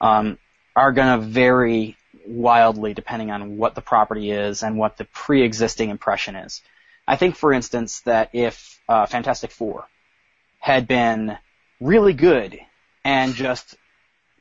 [0.00, 0.38] um,
[0.74, 5.90] are going to vary wildly depending on what the property is and what the pre-existing
[5.90, 6.62] impression is.
[7.06, 9.86] I think, for instance, that if uh, Fantastic Four
[10.58, 11.36] had been
[11.80, 12.60] really good
[13.04, 13.76] and just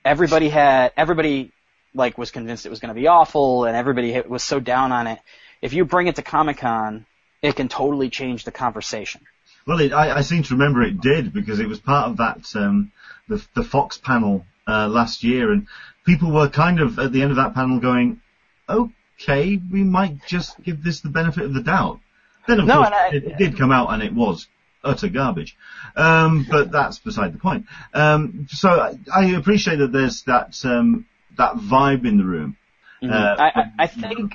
[0.06, 1.52] everybody had everybody
[1.94, 5.08] like was convinced it was going to be awful, and everybody was so down on
[5.08, 5.20] it.
[5.62, 7.06] If you bring it to Comic Con,
[7.42, 9.22] it can totally change the conversation.
[9.66, 12.56] Well, it, I, I, seem to remember it did because it was part of that
[12.56, 12.92] um,
[13.28, 15.68] the, the Fox panel uh, last year, and
[16.06, 18.22] people were kind of at the end of that panel going,
[18.68, 22.00] "Okay, we might just give this the benefit of the doubt."
[22.48, 24.48] Then, of no, course, I, it, it, did come out, and it was
[24.84, 25.58] utter garbage.
[25.96, 27.66] Um, but that's beside the point.
[27.94, 31.06] Um, so I, I, appreciate that there's that um,
[31.38, 32.58] that vibe in the room.
[33.04, 33.14] Mm-hmm.
[33.14, 34.34] Uh, I, I, I think.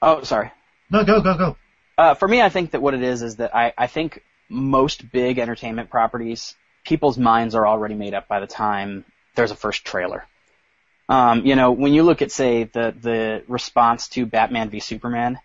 [0.00, 0.50] Oh, sorry.
[0.90, 1.56] No, go, go, go.
[1.96, 5.10] Uh, for me, I think that what it is is that I, I think most
[5.10, 6.54] big entertainment properties,
[6.84, 9.04] people's minds are already made up by the time
[9.38, 10.26] there's a first trailer.
[11.08, 15.38] Um, you know, when you look at say the the response to Batman v Superman,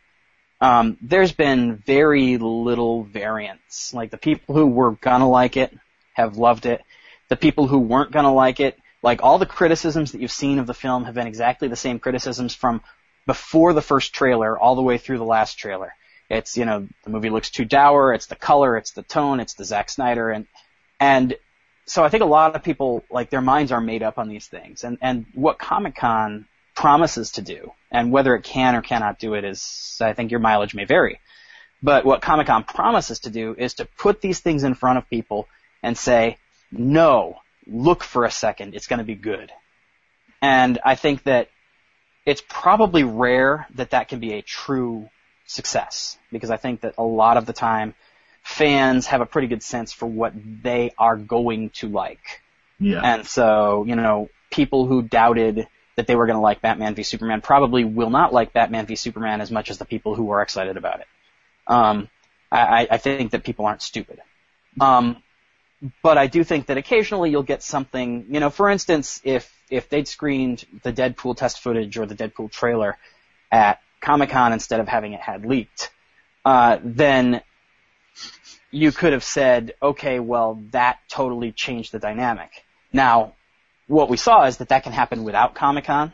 [0.60, 3.94] um, there's been very little variance.
[3.94, 5.78] Like the people who were gonna like it
[6.14, 6.82] have loved it.
[7.30, 10.66] The people who weren't gonna like it, like all the criticisms that you've seen of
[10.66, 12.82] the film have been exactly the same criticisms from
[13.28, 15.94] before the first trailer all the way through the last trailer.
[16.30, 19.54] It's, you know, the movie looks too dour, it's the color, it's the tone, it's
[19.54, 20.48] the Zack Snyder, and,
[21.00, 21.36] and
[21.86, 24.48] so I think a lot of people, like, their minds are made up on these
[24.48, 24.84] things.
[24.84, 29.34] And, and what Comic Con promises to do, and whether it can or cannot do
[29.34, 31.20] it is, I think your mileage may vary.
[31.82, 35.10] But what Comic Con promises to do is to put these things in front of
[35.10, 35.48] people
[35.82, 36.38] and say,
[36.72, 39.52] no, look for a second, it's going to be good.
[40.42, 41.50] And I think that
[42.26, 45.10] it's probably rare that that can be a true
[45.46, 47.94] success because I think that a lot of the time
[48.44, 52.42] fans have a pretty good sense for what they are going to like.
[52.80, 53.02] Yeah.
[53.02, 57.04] And so, you know, people who doubted that they were going to like Batman v
[57.04, 60.42] Superman probably will not like Batman v Superman as much as the people who are
[60.42, 61.08] excited about it.
[61.68, 62.10] Um,
[62.52, 64.20] I, I think that people aren't stupid.
[64.80, 65.24] Um,
[66.02, 69.90] but I do think that occasionally you'll get something, you know, for instance, if, if
[69.90, 72.98] they'd screened the Deadpool test footage or the Deadpool trailer
[73.52, 75.90] at Comic Con instead of having it had leaked,
[76.46, 77.42] uh, then
[78.74, 82.50] you could have said, okay, well, that totally changed the dynamic.
[82.92, 83.36] Now,
[83.88, 86.12] what we saw is that that can happen without Comic Con,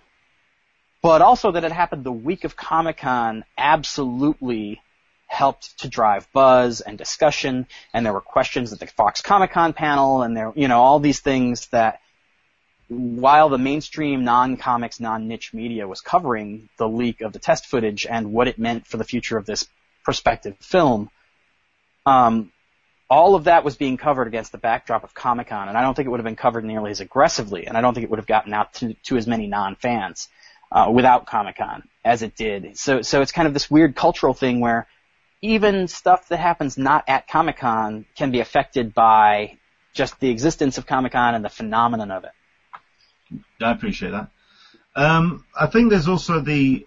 [1.01, 4.81] but also that it happened the week of Comic Con absolutely
[5.25, 9.71] helped to drive buzz and discussion, and there were questions at the Fox Comic Con
[9.71, 12.01] panel, and there, you know, all these things that
[12.89, 18.33] while the mainstream non-comics, non-niche media was covering the leak of the test footage and
[18.33, 19.65] what it meant for the future of this
[20.03, 21.09] prospective film,
[22.05, 22.51] um,
[23.09, 25.95] all of that was being covered against the backdrop of Comic Con, and I don't
[25.95, 28.19] think it would have been covered nearly as aggressively, and I don't think it would
[28.19, 30.29] have gotten out to, to as many non-fans
[30.71, 32.77] uh, without Comic Con as it did.
[32.77, 34.87] So, so it's kind of this weird cultural thing where
[35.41, 39.57] even stuff that happens not at Comic Con can be affected by
[39.93, 42.31] just the existence of Comic Con and the phenomenon of it.
[43.61, 44.29] I appreciate that.
[44.95, 46.85] Um, I think there's also the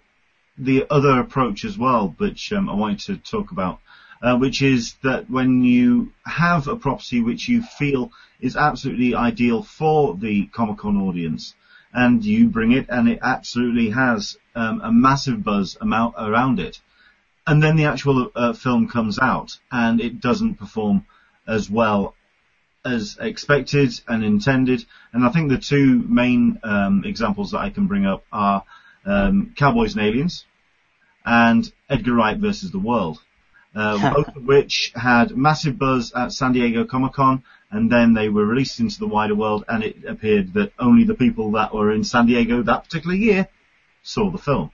[0.57, 3.79] the other approach as well, which um, I wanted to talk about,
[4.23, 9.61] uh, which is that when you have a property which you feel is absolutely ideal
[9.61, 11.53] for the Comic Con audience,
[11.93, 16.79] and you bring it, and it absolutely has um, a massive buzz amount around it,
[17.45, 21.05] and then the actual uh, film comes out and it doesn't perform
[21.45, 22.15] as well
[22.85, 24.85] as expected and intended.
[25.11, 28.63] And I think the two main um, examples that I can bring up are
[29.05, 30.45] um, Cowboys and Aliens
[31.25, 33.19] and Edgar Wright versus the World,
[33.75, 38.29] uh, both of which had massive buzz at San Diego Comic Con, and then they
[38.29, 41.91] were released into the wider world, and it appeared that only the people that were
[41.91, 43.47] in San Diego that particular year
[44.03, 44.71] saw the film.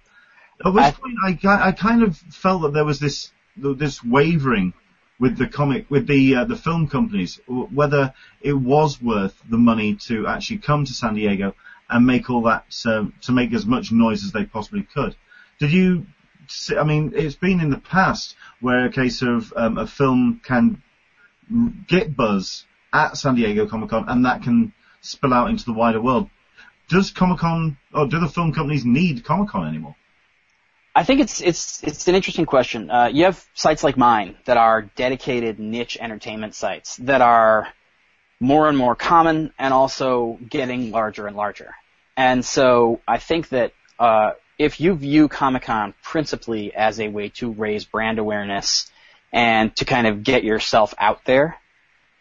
[0.66, 4.74] At which I, point, I, I kind of felt that there was this this wavering
[5.20, 9.96] with the comic with the uh, the film companies whether it was worth the money
[9.96, 11.56] to actually come to San Diego
[11.90, 15.16] and make all that uh, to make as much noise as they possibly could.
[15.60, 16.06] Did you?
[16.78, 20.82] I mean, it's been in the past where a case of um, a film can
[21.88, 26.02] get buzz at San Diego Comic Con and that can spill out into the wider
[26.02, 26.30] world.
[26.90, 29.96] Does Comic Con or do the film companies need Comic Con anymore?
[30.96, 32.90] I think it's it's it's an interesting question.
[32.90, 37.68] Uh, you have sites like mine that are dedicated niche entertainment sites that are
[38.40, 41.76] more and more common and also getting larger and larger.
[42.18, 47.30] And so I think that uh, if you view Comic Con principally as a way
[47.30, 48.92] to raise brand awareness
[49.32, 51.58] and to kind of get yourself out there,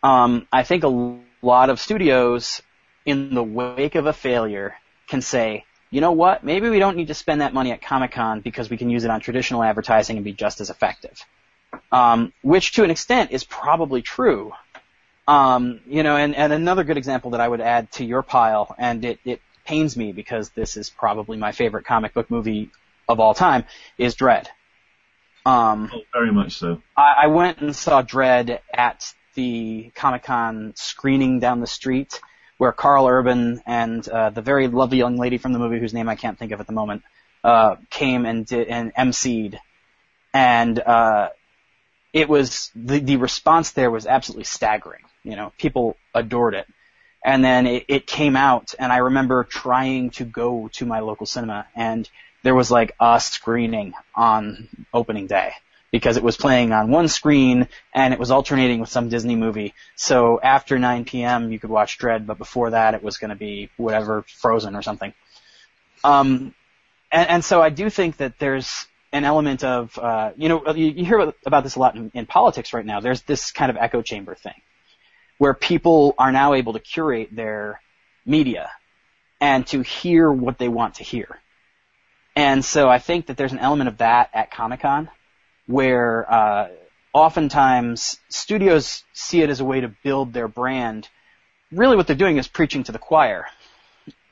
[0.04, 2.62] um, I think a lot of studios
[3.04, 4.76] in the wake of a failure
[5.08, 6.44] can say, you know what?
[6.44, 9.04] Maybe we don't need to spend that money at Comic Con because we can use
[9.04, 11.18] it on traditional advertising and be just as effective.
[11.90, 14.52] Um, which to an extent is probably true.
[15.26, 18.74] Um, you know, and, and another good example that I would add to your pile,
[18.78, 22.70] and it, it pains me because this is probably my favorite comic book movie
[23.06, 23.64] of all time,
[23.98, 24.46] is Dredd.
[25.44, 26.82] Um, oh, very much so.
[26.96, 32.20] I, I went and saw Dredd at the Comic Con screening down the street
[32.56, 36.08] where Karl Urban and uh, the very lovely young lady from the movie whose name
[36.08, 37.02] I can't think of at the moment
[37.44, 39.58] uh, came and did and emceed,
[40.34, 41.28] and uh,
[42.12, 45.04] it was the the response there was absolutely staggering.
[45.22, 46.66] You know, people adored it.
[47.24, 51.26] And then it, it came out, and I remember trying to go to my local
[51.26, 52.08] cinema, and
[52.42, 55.52] there was like a screening on opening day
[55.90, 59.74] because it was playing on one screen and it was alternating with some Disney movie.
[59.96, 61.50] So after 9 p.m.
[61.50, 64.82] you could watch Dredd, but before that it was going to be whatever Frozen or
[64.82, 65.14] something.
[66.04, 66.54] Um,
[67.10, 70.86] and, and so I do think that there's an element of, uh, you know, you,
[70.86, 73.00] you hear about this a lot in, in politics right now.
[73.00, 74.60] There's this kind of echo chamber thing
[75.38, 77.80] where people are now able to curate their
[78.26, 78.70] media
[79.40, 81.38] and to hear what they want to hear.
[82.36, 85.08] And so I think that there's an element of that at Comic Con
[85.66, 86.68] where uh,
[87.12, 91.08] oftentimes studios see it as a way to build their brand.
[91.70, 93.46] Really, what they're doing is preaching to the choir.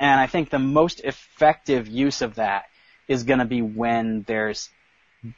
[0.00, 2.64] And I think the most effective use of that
[3.06, 4.70] is going to be when there's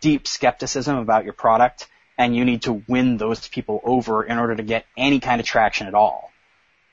[0.01, 1.89] deep skepticism about your product
[2.19, 5.47] and you need to win those people over in order to get any kind of
[5.47, 6.33] traction at all.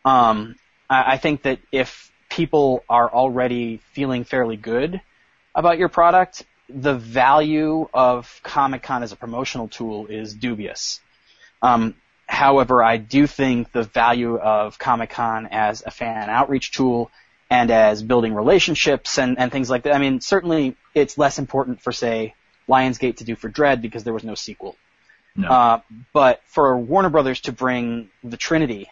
[0.06, 0.56] Um,
[0.88, 5.02] I, I think that if people are already feeling fairly good
[5.56, 11.00] about your product, the value of Comic Con as a promotional tool is dubious.
[11.62, 11.96] Um,
[12.28, 17.12] however, I do think the value of Comic Con as a fan outreach tool
[17.50, 19.94] and as building relationships and, and things like that.
[19.94, 22.36] I mean, certainly it's less important for, say,
[22.68, 24.76] Lionsgate to do for Dredd because there was no sequel.
[25.36, 25.50] No.
[25.50, 25.82] Uh,
[26.14, 28.90] but for Warner Brothers to bring the Trinity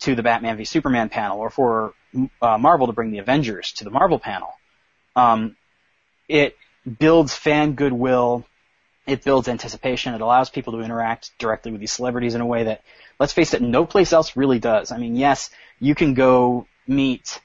[0.00, 1.94] to the Batman v Superman panel, or for
[2.42, 4.52] uh, Marvel to bring the Avengers to the Marvel panel,
[5.14, 5.56] um,
[6.28, 6.56] it
[6.98, 8.44] builds fan goodwill.
[9.06, 10.14] It builds anticipation.
[10.14, 12.82] It allows people to interact directly with these celebrities in a way that,
[13.18, 14.90] let's face it, no place else really does.
[14.90, 17.40] I mean, yes, you can go meet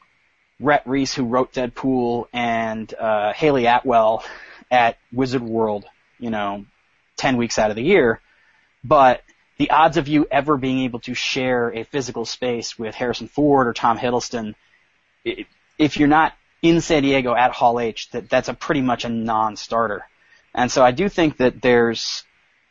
[0.59, 4.23] Rhett Reese, who wrote Deadpool, and uh, Hayley Atwell
[4.69, 5.85] at Wizard World,
[6.19, 6.65] you know,
[7.17, 8.21] 10 weeks out of the year.
[8.83, 9.21] But
[9.57, 13.67] the odds of you ever being able to share a physical space with Harrison Ford
[13.67, 14.55] or Tom Hiddleston,
[15.23, 19.09] if you're not in San Diego at Hall H, that that's a pretty much a
[19.09, 20.05] non-starter.
[20.53, 22.23] And so I do think that there's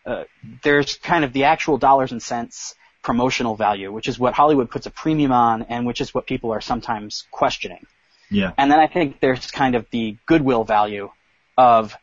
[0.04, 0.24] uh,
[0.62, 4.86] there's kind of the actual dollars and cents promotional value, which is what Hollywood puts
[4.86, 7.86] a premium on, and which is what people are sometimes questioning.
[8.30, 8.52] Yeah.
[8.58, 11.10] And then I think there's kind of the goodwill value
[11.56, 11.96] of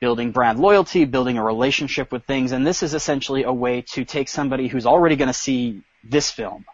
[0.00, 4.04] building brand loyalty, building a relationship with things, and this is essentially a way to
[4.04, 6.64] take somebody who's already going to see this film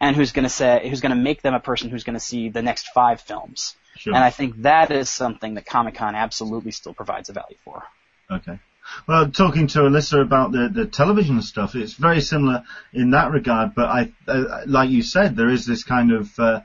[0.00, 2.20] and who's going to say, who's going to make them a person who's going to
[2.20, 3.76] see the next five films.
[3.96, 4.14] Sure.
[4.14, 7.82] And I think that is something that Comic Con absolutely still provides a value for.
[8.30, 8.58] Okay.
[9.06, 13.74] Well, talking to Alyssa about the, the television stuff, it's very similar in that regard.
[13.74, 16.60] But I, uh, like you said, there is this kind of uh,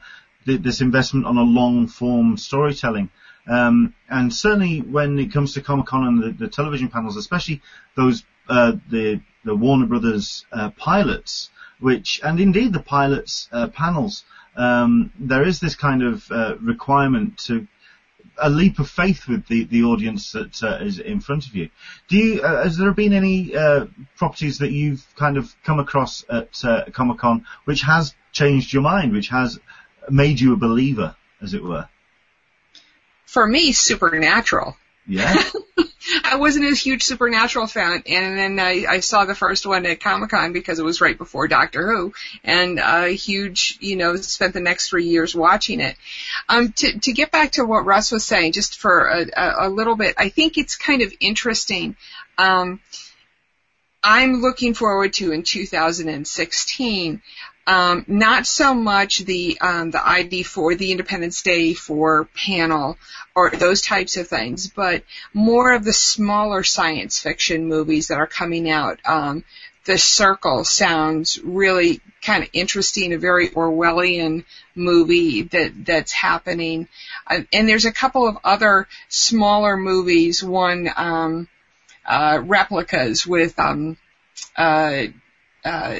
[0.45, 3.09] th- this investment on a long form storytelling.
[3.48, 7.62] Um, and certainly when it comes to Comic Con and the, the, television panels, especially
[7.96, 14.24] those uh, the the Warner Brothers uh, pilots, which and indeed the pilots uh, panels,
[14.56, 17.68] um, there is this kind of uh, requirement to
[18.38, 21.70] a leap of faith with the, the audience that uh, is in front of you.
[22.08, 23.86] Do you, uh, has there been any uh,
[24.16, 29.12] properties that you've kind of come across at Comic Con which has changed your mind,
[29.12, 29.60] which has
[30.10, 31.88] made you a believer, as it were?
[33.26, 34.78] For me, Supernatural.
[35.08, 35.36] Yeah.
[36.24, 40.02] I wasn't a huge Supernatural fan, and then I, I saw the first one at
[40.02, 42.14] Comic Con because it was right before Doctor Who,
[42.44, 45.96] and a huge, you know, spent the next three years watching it.
[46.50, 49.70] Um, to to get back to what Russ was saying, just for a, a, a
[49.70, 51.96] little bit, I think it's kind of interesting.
[52.38, 52.82] Um,
[54.04, 57.22] I'm looking forward to in 2016
[57.66, 62.97] um, not so much the um, the ID4 the Independence Day for panel
[63.36, 68.28] or those types of things, but more of the smaller science fiction movies that are
[68.28, 68.99] coming out.
[69.06, 69.45] Um,
[69.86, 74.45] the Circle sounds really kind of interesting, a very Orwellian
[74.76, 76.88] movie that that's happening.
[77.28, 80.43] Uh, and there's a couple of other smaller movies.
[80.43, 81.47] One um,
[82.06, 83.97] uh, replicas with um,
[84.58, 85.04] uh,
[85.64, 85.99] uh,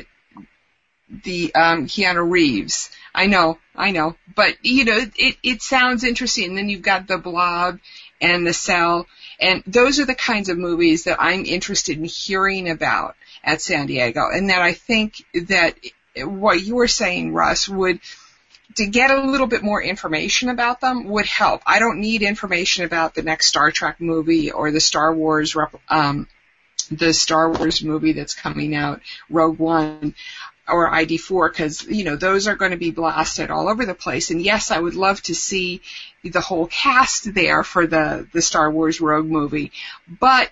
[1.24, 2.90] the um, Keanu Reeves.
[3.14, 6.50] I know, I know, but you know, it it sounds interesting.
[6.50, 7.80] And then you've got the Blob
[8.20, 9.08] and the Cell,
[9.40, 13.86] and those are the kinds of movies that I'm interested in hearing about at San
[13.86, 15.78] Diego, and that I think that
[16.16, 18.00] what you were saying, Russ, would
[18.76, 21.62] to get a little bit more information about them would help.
[21.66, 25.56] I don't need information about the next Star Trek movie or the Star Wars
[25.90, 26.28] um,
[26.92, 30.16] the Star Wars movie that's coming out, Rogue One
[30.68, 34.32] or ID4 because, you know, those are going to be blasted all over the place.
[34.32, 35.82] And yes, I would love to see
[36.24, 39.72] the whole cast there for the, the Star Wars Rogue movie,
[40.08, 40.50] but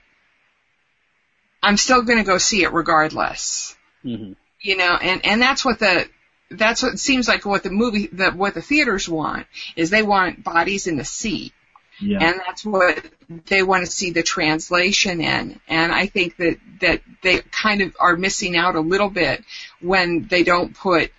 [1.64, 3.76] I'm still going to go see it regardless.
[4.04, 4.34] Mm-hmm.
[4.60, 6.08] You know, and, and that's what the,
[6.52, 10.04] that's what it seems like what the movie, that what the theaters want is they
[10.04, 11.54] want bodies in the seat.
[12.00, 12.20] Yeah.
[12.20, 13.04] And that's what
[13.48, 15.60] they want to see the translation in.
[15.68, 19.44] And I think that, that they kind of are missing out a little bit
[19.82, 21.12] when they don't put,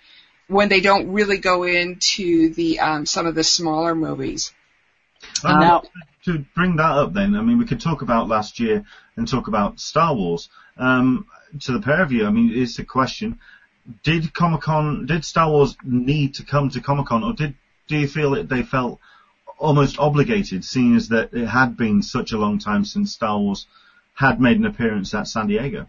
[0.47, 4.53] when they don't really go into the, um, some of the smaller movies.
[5.43, 5.83] Um, Now-
[6.25, 8.85] to bring that up, then I mean, we could talk about last year
[9.17, 10.49] and talk about Star Wars.
[10.77, 11.27] Um,
[11.61, 13.39] to the pair of you, I mean, it's a question:
[14.03, 17.55] Did Comic Con, did Star Wars need to come to Comic Con, or did
[17.87, 18.99] do you feel that they felt
[19.57, 23.67] almost obligated, seeing as that it had been such a long time since Star Wars
[24.13, 25.87] had made an appearance at San Diego?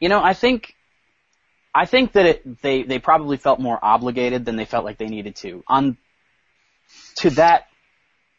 [0.00, 0.74] You know, I think,
[1.74, 5.08] I think that it, they, they probably felt more obligated than they felt like they
[5.08, 5.64] needed to.
[5.66, 5.96] On,
[7.16, 7.66] to that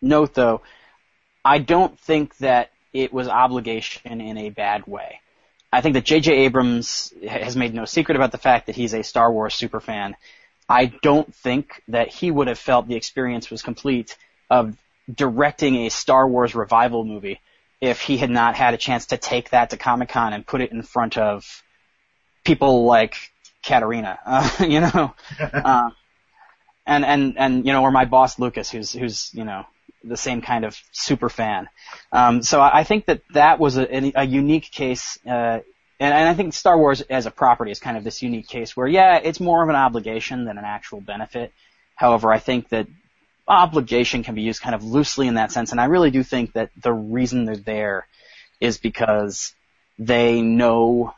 [0.01, 0.61] note though,
[1.43, 5.21] I don't think that it was obligation in a bad way.
[5.71, 6.31] I think that J.J.
[6.33, 10.13] Abrams has made no secret about the fact that he's a Star Wars superfan.
[10.69, 14.17] I don't think that he would have felt the experience was complete
[14.49, 14.75] of
[15.13, 17.39] directing a Star Wars revival movie
[17.79, 20.61] if he had not had a chance to take that to Comic Con and put
[20.61, 21.63] it in front of
[22.43, 23.15] people like
[23.63, 25.89] Katarina, uh, you know, uh,
[26.85, 29.65] and and and you know, or my boss Lucas, who's who's you know
[30.07, 31.67] the same kind of super fan.
[32.11, 35.59] Um, so I think that that was a, a unique case, uh,
[35.99, 38.77] and, and I think Star Wars as a property is kind of this unique case
[38.77, 41.51] where, yeah, it's more of an obligation than an actual benefit.
[41.95, 42.87] However, I think that
[43.47, 46.53] obligation can be used kind of loosely in that sense, and I really do think
[46.53, 48.07] that the reason they're there
[48.59, 49.53] is because
[49.99, 51.13] they know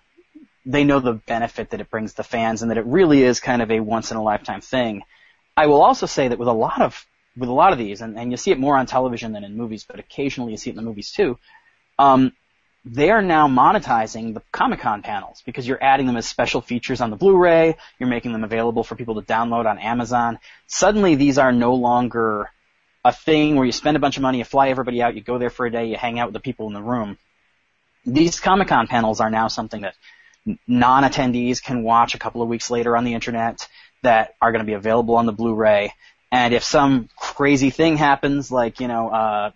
[0.65, 3.61] they know the benefit that it brings the fans and that it really is kind
[3.61, 5.03] of a once in a lifetime thing.
[5.57, 7.05] I will also say that with a lot of
[7.37, 9.55] with a lot of these, and, and you see it more on television than in
[9.55, 11.37] movies, but occasionally you see it in the movies too.
[11.97, 12.33] Um,
[12.85, 17.01] they are now monetizing the Comic Con panels because you're adding them as special features
[17.01, 17.75] on the Blu-ray.
[17.99, 20.39] You're making them available for people to download on Amazon.
[20.67, 22.49] Suddenly, these are no longer
[23.03, 25.37] a thing where you spend a bunch of money, you fly everybody out, you go
[25.37, 27.17] there for a day, you hang out with the people in the room.
[28.05, 29.95] These Comic Con panels are now something that
[30.67, 33.67] non-attendees can watch a couple of weeks later on the internet
[34.03, 35.93] that are going to be available on the Blu-ray.
[36.31, 39.51] And if some crazy thing happens, like, you know, uh,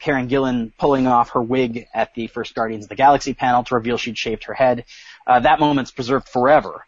[0.00, 3.74] Karen Gillan pulling off her wig at the first Guardians of the Galaxy panel to
[3.74, 4.84] reveal she'd shaved her head,
[5.26, 6.84] uh, that moment's preserved forever.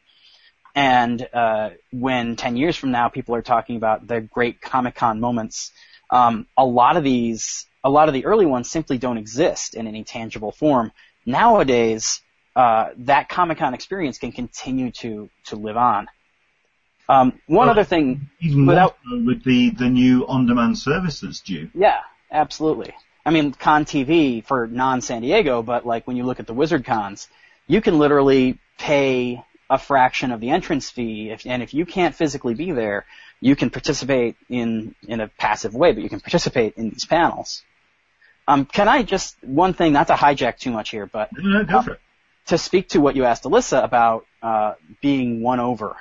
[0.74, 5.20] And uh, when 10 years from now people are talking about the great Comic Con
[5.20, 5.72] moments,
[6.10, 9.86] um, a lot of these, a lot of the early ones simply don't exist in
[9.86, 10.92] any tangible form.
[11.24, 12.20] Nowadays,
[12.54, 16.08] uh, that Comic Con experience can continue to to live on.
[17.08, 21.20] Um, one Well, other thing, Even more Without- so with the, the new on-demand service
[21.20, 21.70] that's due.
[21.74, 22.00] yeah,
[22.30, 22.94] absolutely.
[23.24, 26.84] I mean, Con TV for non-San Diego, but like when you look at the Wizard
[26.84, 27.28] Cons,
[27.66, 32.14] you can literally pay a fraction of the entrance fee, if, and if you can't
[32.14, 33.04] physically be there,
[33.40, 37.62] you can participate in in a passive way, but you can participate in these panels.
[38.48, 41.80] Um, can I just one thing, not to hijack too much here, but No, no,
[41.80, 42.00] it.
[42.46, 45.96] to speak to what you asked Alyssa about uh, being won over,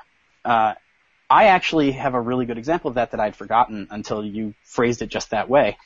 [0.45, 0.75] uh,
[1.29, 5.01] I actually have a really good example of that that I'd forgotten until you phrased
[5.01, 5.77] it just that way.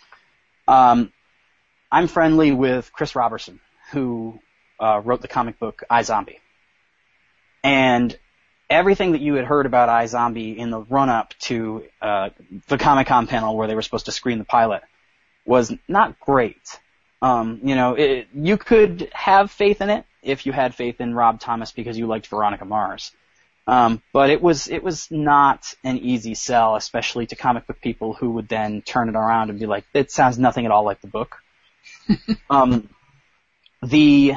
[0.67, 1.11] Um,
[1.91, 3.59] I'm friendly with Chris Roberson,
[3.91, 4.39] who
[4.79, 6.37] uh, wrote the comic book iZombie,
[7.63, 8.17] and
[8.69, 12.29] everything that you had heard about iZombie in the run-up to uh,
[12.67, 14.81] the Comic Con panel where they were supposed to screen the pilot
[15.45, 16.79] was not great.
[17.21, 21.13] Um, you know, it, you could have faith in it if you had faith in
[21.13, 23.11] Rob Thomas because you liked Veronica Mars.
[23.67, 28.13] Um, but it was it was not an easy sell, especially to comic book people
[28.13, 31.01] who would then turn it around and be like, "It sounds nothing at all like
[31.01, 31.37] the book."
[32.49, 32.89] um,
[33.83, 34.35] the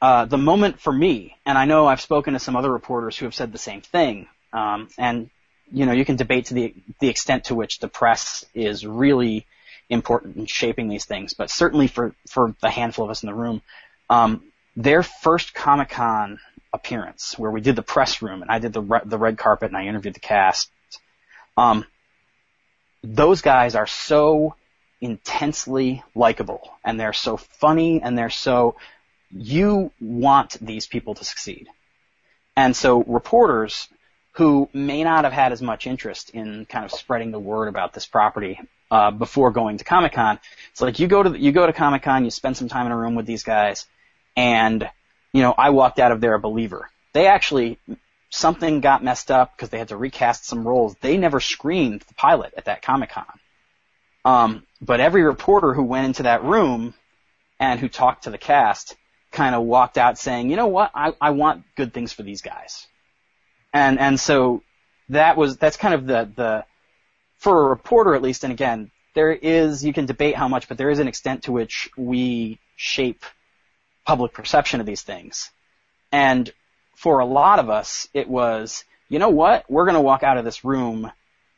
[0.00, 3.24] uh, the moment for me, and I know I've spoken to some other reporters who
[3.24, 5.30] have said the same thing, um, and
[5.72, 9.46] you know you can debate to the the extent to which the press is really
[9.88, 13.34] important in shaping these things, but certainly for for the handful of us in the
[13.34, 13.62] room,
[14.10, 14.42] um,
[14.76, 16.38] their first Comic Con
[16.72, 19.68] appearance, where we did the press room and I did the re- the red carpet
[19.68, 20.70] and I interviewed the cast.
[21.56, 21.84] Um,
[23.02, 24.54] those guys are so
[25.00, 28.76] intensely likable and they're so funny and they're so
[29.30, 31.68] you want these people to succeed.
[32.56, 33.88] And so reporters
[34.32, 37.92] who may not have had as much interest in kind of spreading the word about
[37.92, 38.60] this property
[38.90, 40.38] uh, before going to Comic Con,
[40.70, 42.92] it's like you go to you go to Comic Con, you spend some time in
[42.92, 43.86] a room with these guys,
[44.36, 44.88] and
[45.32, 46.90] you know I walked out of there a believer.
[47.12, 47.78] They actually
[48.30, 50.96] something got messed up because they had to recast some roles.
[51.00, 53.26] They never screened the pilot at that Comic Con.
[54.24, 56.94] Um, but every reporter who went into that room
[57.60, 58.96] and who talked to the cast
[59.30, 62.42] kind of walked out saying, you know what, I, I want good things for these
[62.42, 62.86] guys.
[63.72, 64.62] And, and so
[65.08, 66.64] that was, that's kind of the, the,
[67.38, 70.78] for a reporter at least, and again, there is, you can debate how much, but
[70.78, 73.24] there is an extent to which we shape
[74.04, 75.50] public perception of these things.
[76.10, 76.52] And
[76.96, 80.38] for a lot of us, it was, you know what, we're going to walk out
[80.38, 81.10] of this room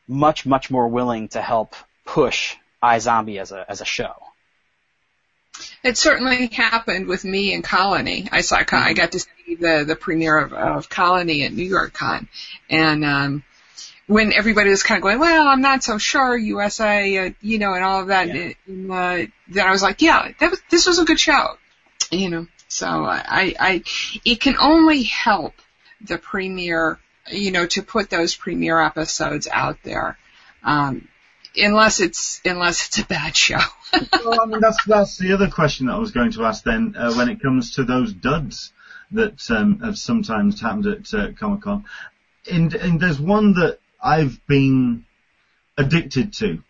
[0.07, 1.75] much, much more willing to help
[2.05, 4.13] push iZombie as a as a show.
[5.83, 8.27] It certainly happened with me and Colony.
[8.31, 11.93] I saw, I got to see the the premiere of, of Colony at New York
[11.93, 12.27] Con,
[12.69, 13.43] and um,
[14.07, 17.73] when everybody was kind of going, well, I'm not so sure, USA, uh, you know,
[17.73, 18.51] and all of that, yeah.
[18.67, 21.57] and, uh, then I was like, yeah, that was, this was a good show,
[22.15, 22.47] you know.
[22.67, 23.83] So I, I,
[24.25, 25.53] it can only help
[26.01, 26.99] the premiere,
[27.31, 30.17] you know, to put those premiere episodes out there.
[30.63, 31.07] Um,
[31.57, 33.59] unless it's unless it's a bad show.
[34.25, 36.95] well, I mean that's that's the other question that I was going to ask then
[36.97, 38.73] uh, when it comes to those duds
[39.11, 41.85] that um, have sometimes happened at uh, Comic Con.
[42.51, 45.05] And, and there's one that I've been
[45.77, 46.61] addicted to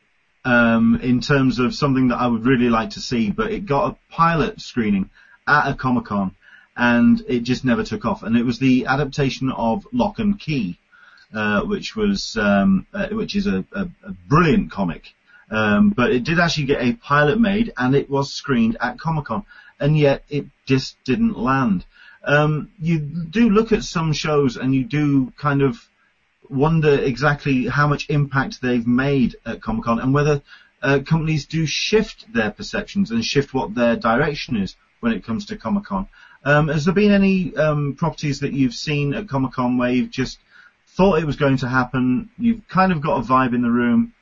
[0.44, 3.92] um, in terms of something that I would really like to see, but it got
[3.92, 5.10] a pilot screening
[5.48, 6.36] at a Comic Con
[6.78, 8.24] and it just never took off.
[8.24, 10.78] And it was the adaptation of Locke and Key
[11.34, 15.14] uh, which was um, uh, which is a, a, a brilliant comic.
[15.52, 19.26] Um, but it did actually get a pilot made, and it was screened at Comic
[19.26, 19.46] Con,
[19.80, 21.86] and yet it just didn't land.
[22.24, 25.78] Um, you do look at some shows, and you do kind of
[26.50, 30.42] wonder exactly how much impact they've made at Comic Con, and whether
[30.82, 34.76] uh, companies do shift their perceptions and shift what their direction is
[35.06, 36.08] when it comes to Comic Con.
[36.44, 40.10] Um, has there been any um, properties that you've seen at Comic Con where you've
[40.10, 40.40] just
[40.96, 42.32] thought it was going to happen.
[42.40, 44.14] You've kind of got a vibe in the room,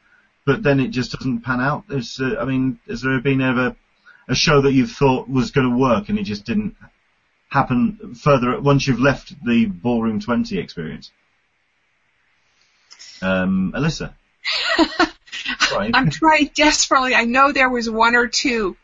[0.46, 1.86] but then it just doesn't pan out.
[1.88, 3.78] There's, uh, I mean, has there been ever
[4.28, 6.76] a show that you thought was going to work and it just didn't
[7.48, 11.12] happen further once you've left the ballroom 20 experience?
[13.22, 14.14] Um, Alyssa.
[15.72, 17.16] I'm trying desperately.
[17.16, 18.76] I know there was one or two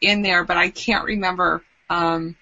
[0.00, 1.62] in there, but I can't remember.
[1.88, 2.36] Um,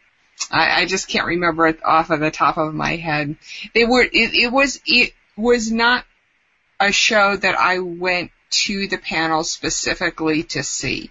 [0.50, 3.36] I, I just can't remember it off of the top of my head.
[3.74, 6.04] They were, it, it was, it was not
[6.80, 11.10] a show that I went to the panel specifically to see.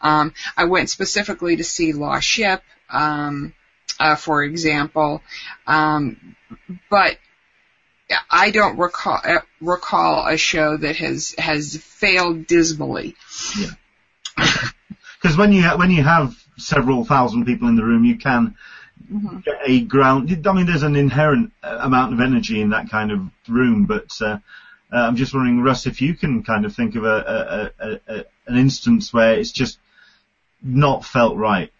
[0.00, 3.52] Um, I went specifically to see Last Ship, um,
[3.98, 5.22] uh, for example,
[5.66, 6.36] um,
[6.88, 7.18] but
[8.30, 13.14] I don't recall uh, recall a show that has has failed dismally.
[13.58, 13.70] Yeah,
[15.20, 18.56] because when you ha- when you have several thousand people in the room, you can
[19.10, 19.38] mm-hmm.
[19.40, 20.46] get a ground.
[20.46, 24.10] I mean, there's an inherent uh, amount of energy in that kind of room, but
[24.20, 24.38] uh,
[24.92, 28.00] uh, I'm just wondering, Russ, if you can kind of think of a, a, a,
[28.08, 29.78] a an instance where it's just
[30.62, 31.72] not felt right.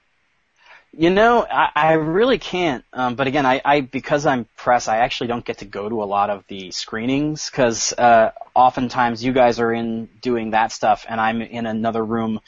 [0.93, 2.85] You know, I, I really can't.
[2.93, 6.03] Um, but again, I, I because I'm press, I actually don't get to go to
[6.03, 11.07] a lot of the screenings because uh, oftentimes you guys are in doing that stuff,
[11.09, 12.41] and I'm in another room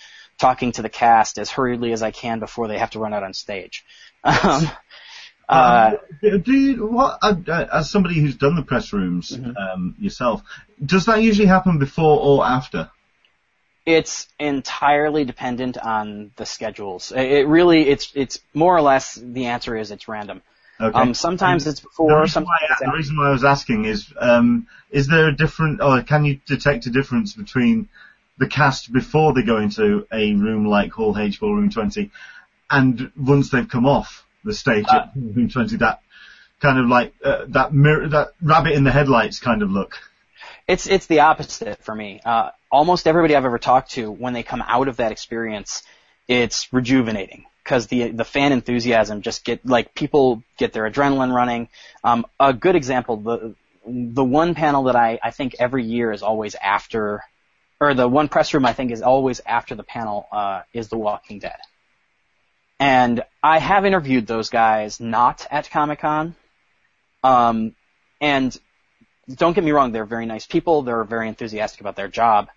[0.42, 3.22] talking to the cast as hurriedly as I can before they have to run out
[3.22, 3.84] on stage.
[4.24, 4.70] Um,
[5.48, 9.56] uh, um, do you, what, uh, uh, as somebody who's done the press rooms mm-hmm.
[9.56, 10.42] um, yourself,
[10.84, 12.90] does that usually happen before or after?
[13.86, 17.12] It's entirely dependent on the schedules.
[17.12, 20.42] It really, it's it's more or less the answer is it's random.
[20.80, 20.98] Okay.
[20.98, 22.10] Um, sometimes it's before.
[22.10, 25.80] The reason, why, the reason why I was asking is, um, is there a different,
[25.80, 27.88] or can you detect a difference between
[28.38, 32.10] the cast before they go into a room like Hall H Ballroom 20
[32.72, 36.00] and once they've come off the stage uh, at Room 20, that
[36.60, 39.98] kind of like uh, that mirror, that rabbit in the headlights kind of look.
[40.66, 42.20] It's it's the opposite for me.
[42.24, 45.82] Uh, almost everybody I've ever talked to, when they come out of that experience,
[46.28, 51.68] it's rejuvenating because the the fan enthusiasm just get like people get their adrenaline running.
[52.02, 53.54] Um, a good example, the
[53.84, 57.22] the one panel that I I think every year is always after,
[57.82, 60.96] or the one press room I think is always after the panel uh, is The
[60.96, 61.58] Walking Dead.
[62.78, 66.36] And I have interviewed those guys not at Comic Con.
[67.24, 67.74] Um,
[68.20, 68.56] and
[69.34, 70.82] don't get me wrong, they're very nice people.
[70.82, 72.50] They're very enthusiastic about their job.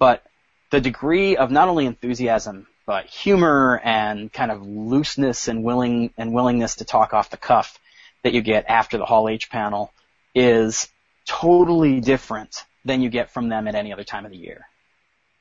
[0.00, 0.24] But
[0.72, 6.34] the degree of not only enthusiasm, but humor and kind of looseness and willing and
[6.34, 7.78] willingness to talk off the cuff
[8.24, 9.92] that you get after the Hall H panel
[10.34, 10.88] is
[11.28, 14.66] totally different than you get from them at any other time of the year.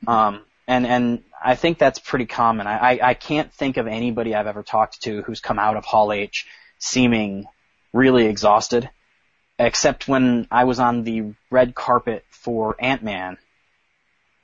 [0.08, 2.68] Um, and and I think that's pretty common.
[2.68, 6.14] I, I, can't think of anybody I've ever talked to who's come out of Hall
[6.14, 6.48] H
[6.80, 7.46] seeming
[7.92, 8.90] really exhausted,
[9.60, 13.38] except when I was on the red carpet for Ant Man.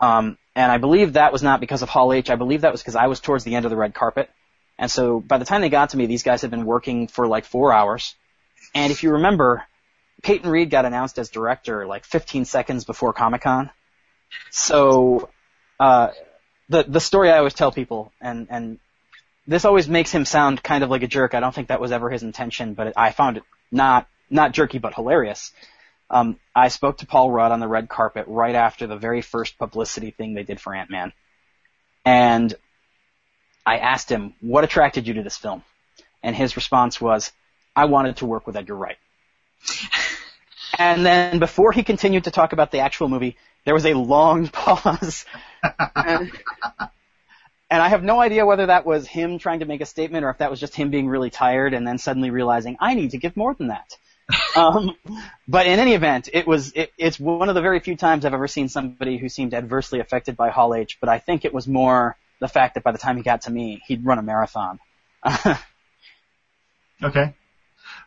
[0.02, 2.30] Um, and I believe that was not because of Hall H.
[2.30, 4.30] I believe that was because I was towards the end of the red carpet.
[4.78, 7.28] And so by the time they got to me, these guys had been working for
[7.28, 8.16] like four hours.
[8.74, 9.64] And if you remember,
[10.22, 13.70] Peyton Reed got announced as director like 15 seconds before Comic Con.
[14.52, 15.30] So
[15.80, 16.10] uh,
[16.68, 18.80] the the story I always tell people, and and
[19.48, 21.34] this always makes him sound kind of like a jerk.
[21.34, 24.78] I don't think that was ever his intention, but I found it not not jerky
[24.78, 25.52] but hilarious.
[26.10, 29.58] Um, I spoke to Paul Rudd on the red carpet right after the very first
[29.58, 31.14] publicity thing they did for Ant Man,
[32.04, 32.54] And
[33.66, 35.64] I asked him, what attracted you to this film?
[36.24, 37.32] And his response was,
[37.76, 38.98] I wanted to work with Edgar Wright.
[40.80, 44.48] and then before he continued to talk about the actual movie, there was a long
[44.52, 45.26] pause.
[45.96, 46.32] and,
[47.70, 50.30] and I have no idea whether that was him trying to make a statement or
[50.30, 53.18] if that was just him being really tired and then suddenly realizing, I need to
[53.18, 53.98] give more than that.
[54.56, 54.96] um,
[55.48, 58.34] but in any event, it was it, it's one of the very few times I've
[58.34, 60.98] ever seen somebody who seemed adversely affected by Hall H.
[61.02, 63.52] But I think it was more the fact that by the time he got to
[63.52, 64.80] me, he'd run a marathon.
[67.04, 67.34] okay.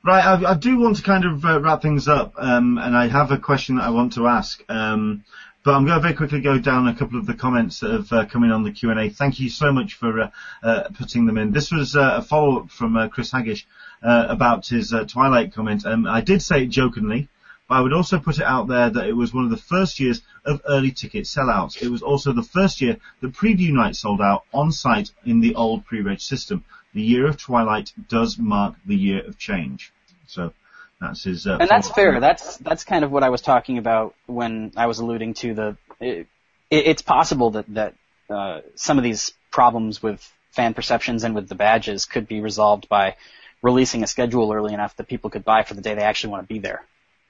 [0.04, 3.06] Right, I, I, do want to kind of uh, wrap things up, um, and I
[3.06, 4.62] have a question that I want to ask.
[4.68, 5.24] Um,
[5.64, 8.12] but I'm going to very quickly go down a couple of the comments that have
[8.12, 9.10] uh, come in on the Q&A.
[9.10, 10.30] Thank you so much for uh,
[10.62, 11.52] uh, putting them in.
[11.52, 13.64] This was uh, a follow-up from uh, Chris Haggish
[14.02, 15.86] uh, about his Twilight comment.
[15.86, 17.28] Um, I did say it jokingly,
[17.68, 20.00] but I would also put it out there that it was one of the first
[20.00, 21.80] years of early ticket sellouts.
[21.80, 25.54] It was also the first year that preview night sold out on site in the
[25.54, 26.64] old pre-reg system.
[26.94, 29.92] The year of Twilight does mark the year of change.
[30.26, 30.52] So
[31.00, 31.46] that's his.
[31.46, 32.20] Uh, and that's fair.
[32.20, 35.76] That's that's kind of what I was talking about when I was alluding to the.
[36.00, 36.26] It,
[36.70, 37.94] it's possible that that
[38.30, 40.20] uh, some of these problems with
[40.52, 43.16] fan perceptions and with the badges could be resolved by
[43.62, 46.46] releasing a schedule early enough that people could buy for the day they actually want
[46.46, 46.84] to be there.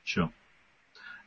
[0.04, 0.30] Sure.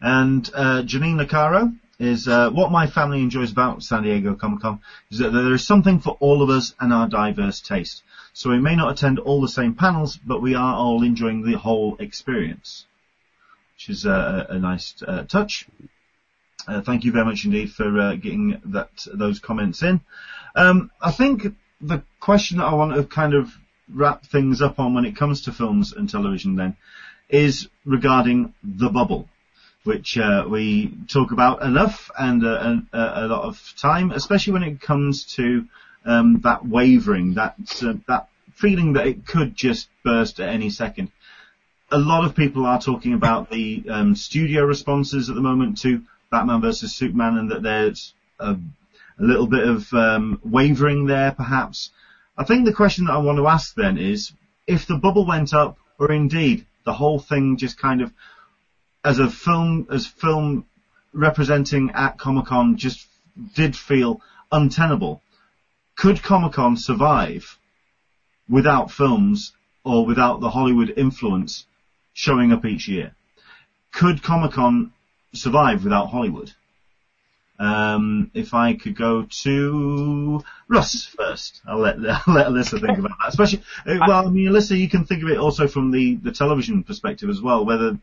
[0.01, 4.81] And uh, Janine Nicaro is uh, what my family enjoys about San Diego Comic Con
[5.11, 8.03] is that there is something for all of us and our diverse taste.
[8.33, 11.57] So we may not attend all the same panels, but we are all enjoying the
[11.57, 12.85] whole experience,
[13.75, 15.67] which is a, a nice uh, touch.
[16.67, 20.01] Uh, thank you very much indeed for uh, getting that those comments in.
[20.55, 21.45] Um, I think
[21.79, 23.49] the question that I want to kind of
[23.93, 26.75] wrap things up on when it comes to films and television then
[27.29, 29.29] is regarding the bubble,
[29.85, 34.63] which uh, we talk about enough and uh, a, a, lot of time, especially when
[34.63, 35.65] it comes to
[36.05, 41.11] um, that wavering, that uh, that feeling that it could just burst at any second.
[41.91, 46.01] A lot of people are talking about the um, studio responses at the moment to
[46.31, 51.91] Batman vs Superman, and that there's a, a little bit of um, wavering there, perhaps.
[52.37, 54.33] I think the question that I want to ask then is,
[54.67, 58.11] if the bubble went up, or indeed the whole thing just kind of,
[59.05, 60.65] as a film, as film
[61.13, 63.07] representing at Comic Con, just
[63.55, 65.21] did feel untenable
[65.95, 67.57] could Comic Con survive
[68.49, 69.53] without films
[69.83, 71.65] or without the Hollywood influence
[72.13, 73.15] showing up each year?
[73.91, 74.91] Could Comic Con
[75.33, 76.51] survive without Hollywood?
[77.57, 81.95] Um, if I could go to Russ first, I'll let
[82.27, 83.29] I'll let Alyssa think about that.
[83.29, 86.33] Especially, uh, well, I mean, Alyssa, you can think of it also from the the
[86.33, 87.97] television perspective as well, whether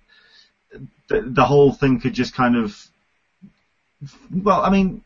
[1.08, 2.76] the, the whole thing could just kind of,
[4.30, 5.02] well, I mean,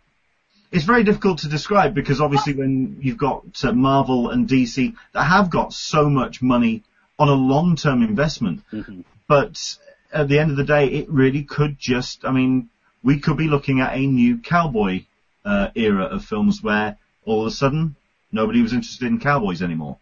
[0.73, 5.25] it's very difficult to describe because obviously when you've got uh, Marvel and DC that
[5.25, 6.83] have got so much money
[7.19, 9.01] on a long-term investment, mm-hmm.
[9.29, 9.77] but
[10.13, 12.69] at the end of the day, it really could just, I mean,
[13.03, 15.05] we could be looking at a new cowboy
[15.45, 17.97] uh, era of films where all of a sudden
[18.33, 19.99] nobody was interested in cowboys anymore.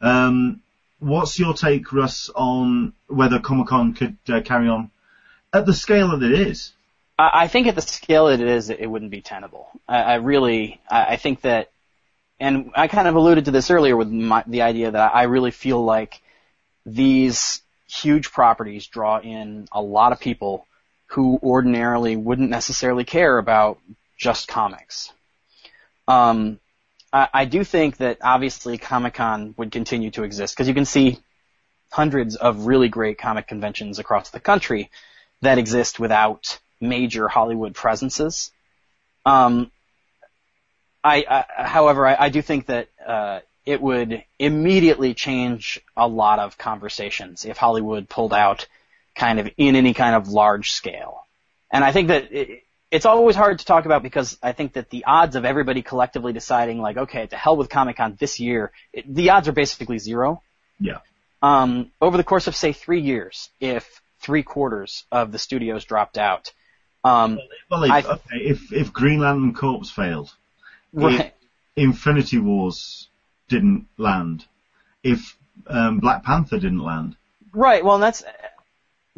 [0.00, 0.62] Um,
[1.00, 4.90] what's your take, Russ, on whether Comic Con could uh, carry on
[5.52, 6.72] at the scale that it is?
[7.18, 9.68] I think at the scale that it is, it wouldn't be tenable.
[9.86, 11.70] I, I really, I, I think that,
[12.38, 15.50] and I kind of alluded to this earlier with my, the idea that I really
[15.50, 16.22] feel like
[16.86, 20.66] these huge properties draw in a lot of people
[21.08, 23.78] who ordinarily wouldn't necessarily care about
[24.16, 25.12] just comics.
[26.08, 26.58] Um,
[27.12, 31.18] I, do think that obviously Comic Con would continue to exist because you can see
[31.90, 34.90] hundreds of really great comic conventions across the country
[35.42, 38.52] that exist without major Hollywood presences.
[39.26, 39.70] Um,
[41.02, 46.38] I, I, however, I, I, do think that uh, it would immediately change a lot
[46.38, 48.66] of conversations if Hollywood pulled out
[49.14, 51.26] kind of in any kind of large scale.
[51.70, 52.28] And I think that
[52.90, 56.32] it's always hard to talk about because I think that the odds of everybody collectively
[56.32, 59.98] deciding like, okay, to hell with Comic Con this year, it, the odds are basically
[59.98, 60.42] zero.
[60.80, 60.98] Yeah.
[61.42, 66.18] Um, over the course of say three years, if three quarters of the studios dropped
[66.18, 66.52] out,
[67.04, 67.38] um,
[67.70, 70.34] well, if, okay, if, if Green Lantern Corps failed,
[70.92, 71.32] right.
[71.76, 73.08] Infinity Wars
[73.48, 74.44] didn't land,
[75.02, 75.36] if
[75.66, 77.16] um, Black Panther didn't land,
[77.54, 77.82] right?
[77.82, 78.22] Well, that's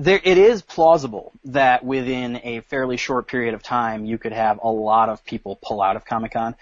[0.05, 0.21] there.
[0.23, 4.71] It is plausible that within a fairly short period of time, you could have a
[4.71, 6.55] lot of people pull out of Comic Con.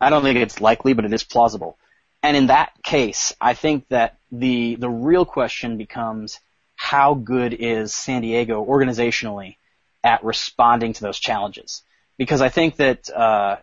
[0.00, 1.78] I don't think it's likely, but it is plausible.
[2.22, 6.40] And in that case, I think that the the real question becomes
[6.74, 9.56] how good is San Diego organizationally
[10.02, 11.82] at responding to those challenges.
[12.16, 13.56] Because I think that uh,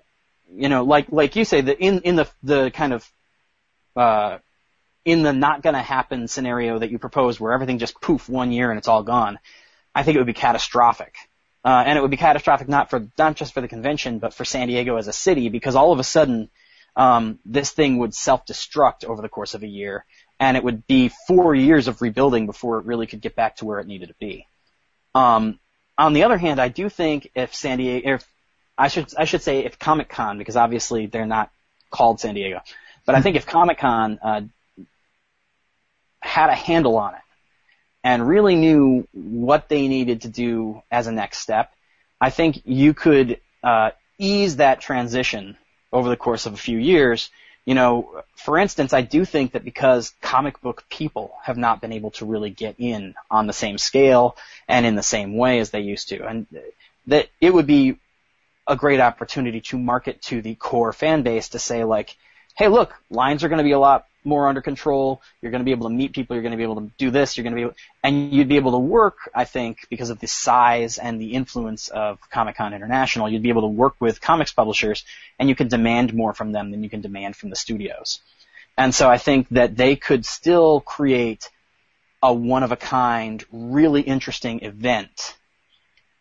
[0.54, 3.12] you know, like like you say, the in in the the kind of
[3.96, 4.38] uh,
[5.06, 8.52] in the not going to happen scenario that you proposed, where everything just poof one
[8.52, 9.40] year and it's all gone,
[9.94, 11.16] I think it would be catastrophic.
[11.64, 14.46] Uh, and it would be catastrophic not for not just for the convention, but for
[14.46, 16.50] San Diego as a city, because all of a sudden
[16.96, 20.06] um, this thing would self-destruct over the course of a year,
[20.40, 23.66] and it would be four years of rebuilding before it really could get back to
[23.66, 24.48] where it needed to be.
[25.14, 25.60] Um,
[25.98, 28.28] on the other hand, I do think if San Diego, if
[28.78, 31.52] I should I should say if Comic Con, because obviously they're not
[31.90, 32.62] called San Diego,
[33.06, 34.42] but I think if Comic Con uh,
[36.26, 37.22] had a handle on it
[38.04, 41.72] and really knew what they needed to do as a next step,
[42.20, 45.58] I think you could uh, ease that transition
[45.92, 47.30] over the course of a few years.
[47.66, 51.92] You know, for instance, I do think that because comic book people have not been
[51.92, 55.72] able to really get in on the same scale and in the same way as
[55.72, 56.46] they used to, and
[57.08, 57.98] that it would be
[58.68, 62.16] a great opportunity to market to the core fan base to say like,
[62.56, 65.22] hey, look, lines are going to be a lot more under control.
[65.42, 66.36] You're going to be able to meet people.
[66.36, 67.38] You're going to be able to do this.
[67.38, 69.18] You're going to be, able, and you'd be able to work.
[69.34, 73.50] I think because of the size and the influence of Comic Con International, you'd be
[73.50, 75.04] able to work with comics publishers,
[75.40, 78.20] and you can demand more from them than you can demand from the studios.
[78.78, 81.50] And so I think that they could still create
[82.22, 85.36] a one of a kind, really interesting event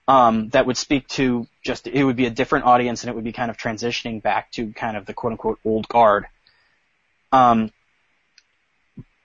[0.06, 3.24] um, that would speak to just it would be a different audience and it would
[3.24, 6.26] be kind of transitioning back to kind of the quote unquote old guard.
[7.32, 7.72] Um,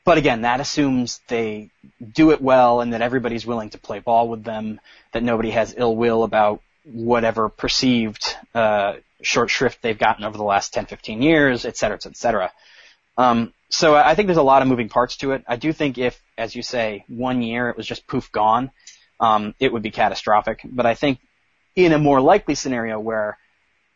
[0.05, 1.69] but again, that assumes they
[2.13, 4.79] do it well and that everybody's willing to play ball with them,
[5.13, 10.43] that nobody has ill will about whatever perceived uh, short shrift they've gotten over the
[10.43, 12.51] last 10, 15 years, et cetera, et cetera.
[13.17, 15.43] Um, so I think there's a lot of moving parts to it.
[15.47, 18.71] I do think if, as you say, one year it was just poof gone,
[19.19, 20.61] um, it would be catastrophic.
[20.63, 21.19] But I think
[21.75, 23.37] in a more likely scenario where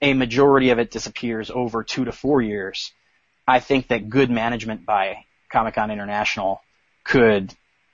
[0.02, 2.92] a majority of it disappears over two to four years,
[3.48, 6.62] I think that good management by Comic Con International
[7.04, 7.54] could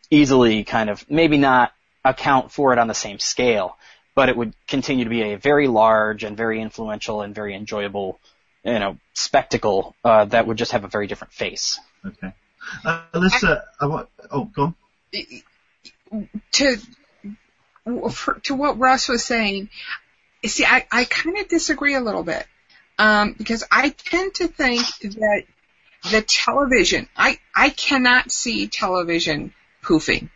[0.10, 1.72] easily kind of maybe not
[2.04, 3.78] account for it on the same scale,
[4.16, 8.20] but it would continue to be a very large and very influential and very enjoyable,
[8.64, 11.80] you know, spectacle uh, that would just have a very different face.
[12.06, 12.34] Okay.
[12.86, 14.76] Uh, Alyssa, I, I, oh, go on.
[16.54, 16.78] To
[18.12, 19.70] for, to what Russ was saying,
[20.46, 22.46] see, I, I kind of disagree a little bit.
[22.98, 25.44] Um, because I tend to think that
[26.04, 30.30] the television, I, I cannot see television poofing.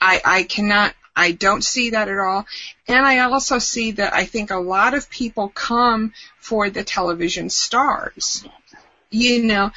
[0.00, 2.46] I, I cannot, I don't see that at all.
[2.88, 7.50] And I also see that I think a lot of people come for the television
[7.50, 8.44] stars.
[9.10, 9.70] You know,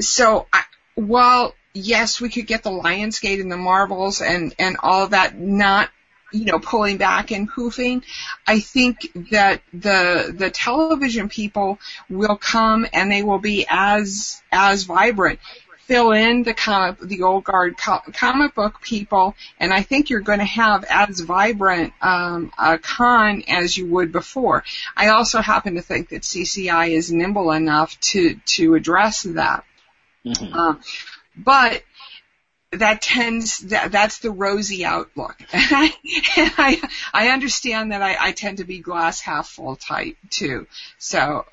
[0.00, 0.64] so I,
[0.96, 5.88] while yes, we could get the Lionsgate and the Marvels and, and all that not
[6.32, 8.02] you know, pulling back and poofing.
[8.46, 8.98] I think
[9.30, 11.78] that the the television people
[12.08, 15.40] will come and they will be as as vibrant.
[15.86, 20.20] Fill in the comic, the old guard co- comic book people, and I think you're
[20.20, 24.62] going to have as vibrant um, a con as you would before.
[24.96, 29.64] I also happen to think that CCI is nimble enough to to address that.
[30.24, 30.54] Mm-hmm.
[30.54, 30.74] Uh,
[31.36, 31.82] but
[32.72, 35.36] that tends that, that's the rosy outlook.
[35.52, 35.92] And I,
[36.56, 40.66] I I understand that I, I tend to be glass half full type too.
[40.98, 41.44] So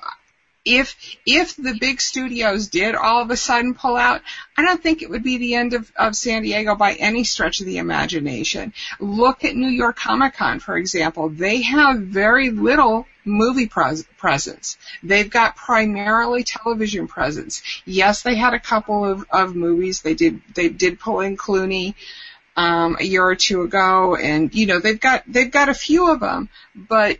[0.68, 4.20] if if the big studios did all of a sudden pull out,
[4.56, 7.60] I don't think it would be the end of, of San Diego by any stretch
[7.60, 8.74] of the imagination.
[9.00, 11.30] Look at New York Comic Con, for example.
[11.30, 14.76] They have very little movie pres- presence.
[15.02, 17.62] They've got primarily television presence.
[17.84, 20.02] Yes, they had a couple of, of movies.
[20.02, 21.94] They did they did pull in Clooney
[22.56, 26.10] um, a year or two ago, and you know they've got they've got a few
[26.10, 27.18] of them, but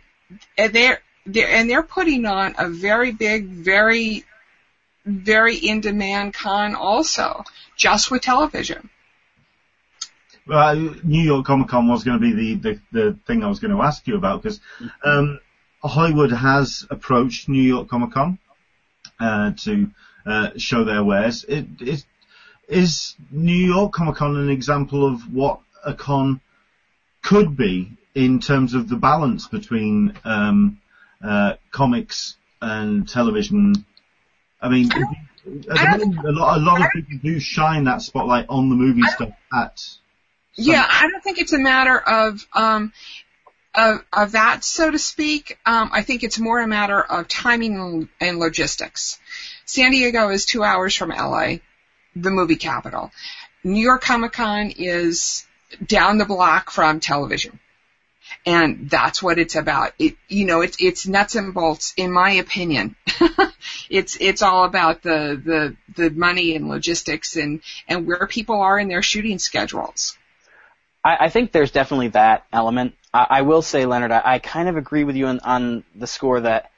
[0.55, 4.25] they're they're, and they're putting on a very big, very,
[5.05, 7.43] very in demand con also,
[7.75, 8.89] just with television.
[10.47, 13.59] Well, New York Comic Con was going to be the, the, the thing I was
[13.59, 14.59] going to ask you about because
[15.03, 15.39] um,
[15.83, 18.39] Hollywood has approached New York Comic Con
[19.19, 19.91] uh, to
[20.25, 21.43] uh, show their wares.
[21.47, 22.05] It, it,
[22.67, 26.39] is New York Comic Con an example of what a con
[27.21, 30.78] could be in terms of the balance between um,
[31.23, 33.85] uh, comics and television.
[34.61, 34.89] I mean,
[35.71, 39.03] I moment, a lot, a lot of people do shine that spotlight on the movie
[39.03, 39.81] stuff at.
[40.55, 42.91] Yeah, I don't think it's a matter of um,
[43.75, 45.57] of, of that, so to speak.
[45.65, 49.19] Um, I think it's more a matter of timing and logistics.
[49.65, 51.57] San Diego is two hours from LA,
[52.15, 53.11] the movie capital.
[53.63, 55.45] New York Comic Con is
[55.85, 57.59] down the block from television.
[58.45, 59.93] And that's what it's about.
[59.99, 62.95] It, you know, it's it's nuts and bolts, in my opinion.
[63.89, 68.79] it's it's all about the the the money and logistics and and where people are
[68.79, 70.17] in their shooting schedules.
[71.03, 72.95] I, I think there's definitely that element.
[73.13, 76.07] I, I will say, Leonard, I, I kind of agree with you on, on the
[76.07, 76.71] score that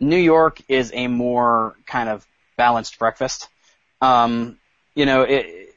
[0.00, 2.26] New York is a more kind of
[2.56, 3.48] balanced breakfast.
[4.00, 4.58] Um,
[4.94, 5.73] you know, it,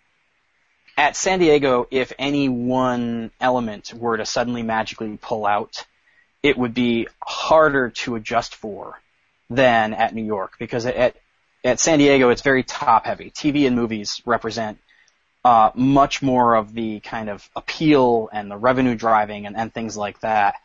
[0.98, 5.86] at San Diego, if any one element were to suddenly magically pull out,
[6.42, 9.00] it would be harder to adjust for
[9.50, 11.16] than at New York because at
[11.64, 13.30] at San Diego it's very top heavy.
[13.30, 14.80] TV and movies represent
[15.46, 19.96] uh, much more of the kind of appeal and the revenue driving and, and things
[19.96, 20.56] like that.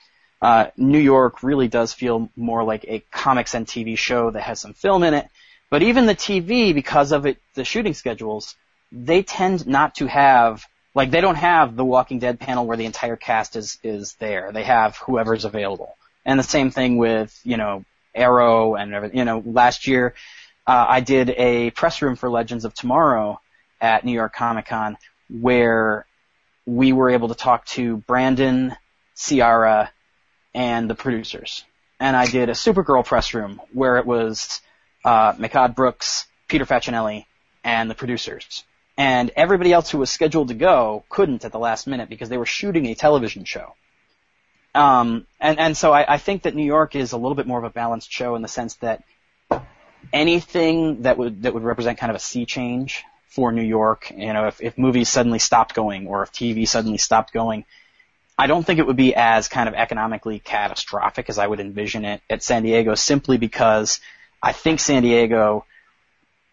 [0.41, 4.61] Uh, New York really does feel more like a comics and TV show that has
[4.61, 5.29] some film in it.
[5.71, 8.57] But even the TV, because of it, the shooting schedules,
[8.93, 10.65] they tend not to have
[10.95, 14.53] like they don't have the Walking Dead panel where the entire cast is is there.
[14.53, 15.97] They have whoever's available.
[16.25, 17.85] And the same thing with you know
[18.15, 19.19] Arrow and everything.
[19.19, 20.15] You know, last year
[20.67, 23.41] uh, I did a press room for Legends of Tomorrow
[23.81, 26.05] at New York Comic Con where
[26.67, 28.77] we were able to talk to Brandon,
[29.17, 29.91] Ciara,
[30.55, 31.65] and the producers.
[31.99, 34.61] And I did a Supergirl press room where it was
[35.05, 37.25] uh, Mehcad Brooks, Peter Facinelli,
[37.65, 38.65] and the producers
[38.97, 42.37] and everybody else who was scheduled to go couldn't at the last minute because they
[42.37, 43.75] were shooting a television show.
[44.75, 47.59] Um, and, and so I, I think that New York is a little bit more
[47.59, 49.03] of a balanced show in the sense that
[50.13, 54.33] anything that would that would represent kind of a sea change for New York, you
[54.33, 57.65] know, if, if movies suddenly stopped going or if TV suddenly stopped going,
[58.39, 62.05] I don't think it would be as kind of economically catastrophic as I would envision
[62.05, 64.01] it at San Diego simply because
[64.43, 65.65] I think San Diego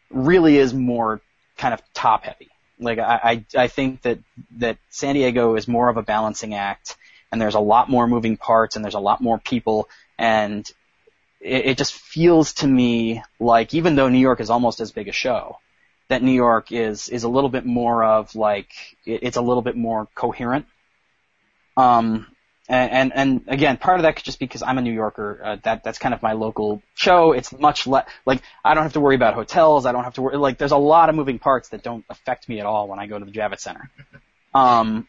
[0.09, 1.21] really is more
[1.59, 2.49] kind of top heavy.
[2.79, 4.19] Like I, I, I think that
[4.57, 6.95] that San Diego is more of a balancing act,
[7.31, 10.65] and there's a lot more moving parts, and there's a lot more people, and
[11.41, 15.09] it, it just feels to me like even though New York is almost as big
[15.09, 15.57] a show,
[16.07, 18.71] that New York is is a little bit more of like
[19.05, 20.65] it, it's a little bit more coherent.
[21.75, 22.27] Um,
[22.69, 25.41] and, and, and again, part of that could just be because I'm a New Yorker.
[25.43, 27.31] Uh, that that's kind of my local show.
[27.31, 29.87] It's much less like I don't have to worry about hotels.
[29.87, 32.47] I don't have to worry like there's a lot of moving parts that don't affect
[32.47, 33.89] me at all when I go to the Javits Center.
[34.51, 35.07] Um,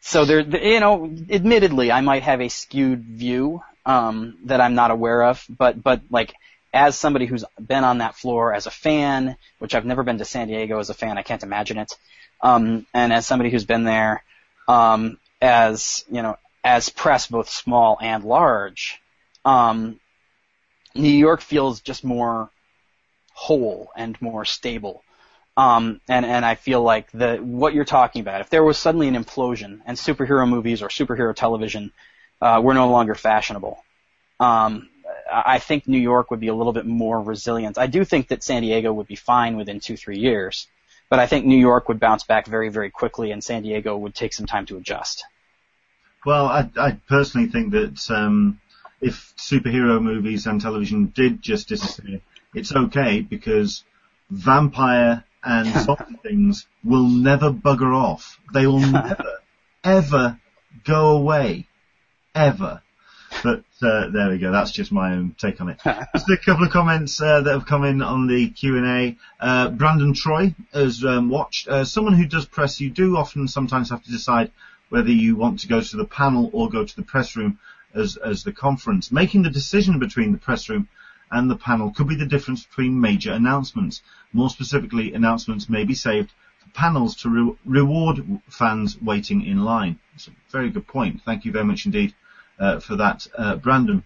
[0.00, 4.90] so there, you know, admittedly, I might have a skewed view um, that I'm not
[4.90, 6.32] aware of, but but like
[6.72, 10.24] as somebody who's been on that floor as a fan, which I've never been to
[10.24, 11.92] San Diego as a fan, I can't imagine it.
[12.40, 14.22] Um, and as somebody who's been there,
[14.68, 16.36] um, as you know,
[16.68, 19.00] as press, both small and large,
[19.46, 19.98] um,
[20.94, 22.50] New York feels just more
[23.32, 25.02] whole and more stable.
[25.56, 29.08] Um, and, and I feel like the, what you're talking about, if there was suddenly
[29.08, 31.90] an implosion and superhero movies or superhero television,
[32.42, 33.82] uh, were no longer fashionable,
[34.38, 34.90] um,
[35.32, 37.78] I think New York would be a little bit more resilient.
[37.78, 40.66] I do think that San Diego would be fine within two, three years,
[41.08, 44.14] but I think New York would bounce back very, very quickly and San Diego would
[44.14, 45.24] take some time to adjust.
[46.24, 48.60] Well, I, I personally think that um,
[49.00, 52.20] if superhero movies and television did just disappear,
[52.54, 53.84] it's okay because
[54.30, 58.38] vampire and zombie things will never bugger off.
[58.52, 59.38] They will never,
[59.84, 60.40] ever
[60.84, 61.66] go away.
[62.34, 62.82] Ever.
[63.42, 64.50] But uh, there we go.
[64.50, 65.80] That's just my own take on it.
[66.14, 69.16] Just a couple of comments uh, that have come in on the Q and A.
[69.38, 71.68] Uh, Brandon Troy has um, watched.
[71.68, 74.50] Uh, someone who does press, you do often sometimes have to decide
[74.88, 77.58] whether you want to go to the panel or go to the press room
[77.94, 79.12] as, as the conference.
[79.12, 80.88] Making the decision between the press room
[81.30, 84.02] and the panel could be the difference between major announcements.
[84.32, 89.98] More specifically, announcements may be saved for panels to re- reward fans waiting in line.
[90.14, 91.22] It's a very good point.
[91.24, 92.14] Thank you very much indeed
[92.58, 94.04] uh, for that, uh, Brandon.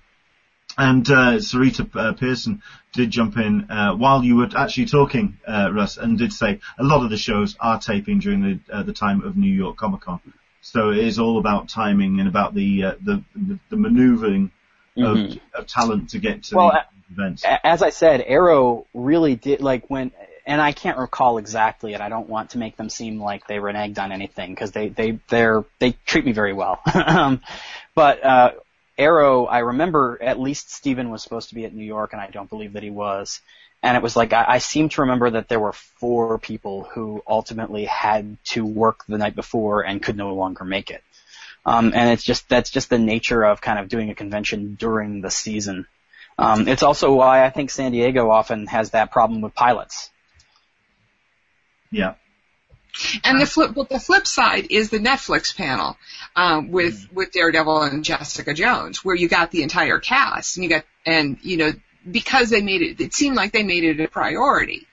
[0.78, 2.62] And uh, Sarita uh, Pearson
[2.94, 6.82] did jump in uh, while you were actually talking, uh, Russ, and did say a
[6.82, 10.00] lot of the shows are taping during the uh, the time of New York Comic
[10.00, 10.20] Con.
[10.62, 14.52] So it is all about timing and about the uh, the, the, the maneuvering
[14.96, 15.32] mm-hmm.
[15.32, 17.44] of, of, talent to get to well, the events.
[17.64, 20.12] As I said, Arrow really did like when,
[20.46, 23.56] and I can't recall exactly, and I don't want to make them seem like they
[23.56, 26.80] reneged on anything because they they they're they treat me very well.
[26.94, 27.40] um,
[27.96, 28.52] but uh,
[28.96, 32.28] Arrow, I remember at least Steven was supposed to be at New York, and I
[32.28, 33.40] don't believe that he was
[33.82, 37.22] and it was like I, I seem to remember that there were four people who
[37.26, 41.02] ultimately had to work the night before and could no longer make it.
[41.64, 45.20] Um, and it's just that's just the nature of kind of doing a convention during
[45.20, 45.86] the season.
[46.38, 50.10] Um, it's also why I think San Diego often has that problem with pilots.
[51.90, 52.14] Yeah.
[53.24, 55.96] And the flip, but the flip side is the Netflix panel
[56.36, 57.12] um, with Mm.
[57.14, 61.38] with Daredevil and Jessica Jones, where you got the entire cast, and you got and
[61.42, 61.72] you know
[62.10, 64.86] because they made it, it seemed like they made it a priority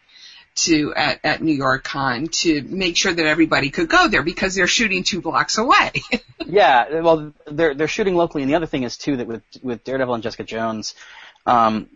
[0.55, 4.55] to at, at New York Con to make sure that everybody could go there because
[4.55, 5.91] they're shooting two blocks away.
[6.51, 9.83] Yeah, well, they're they're shooting locally, and the other thing is too that with with
[9.83, 10.95] Daredevil and Jessica Jones,
[11.45, 11.89] um,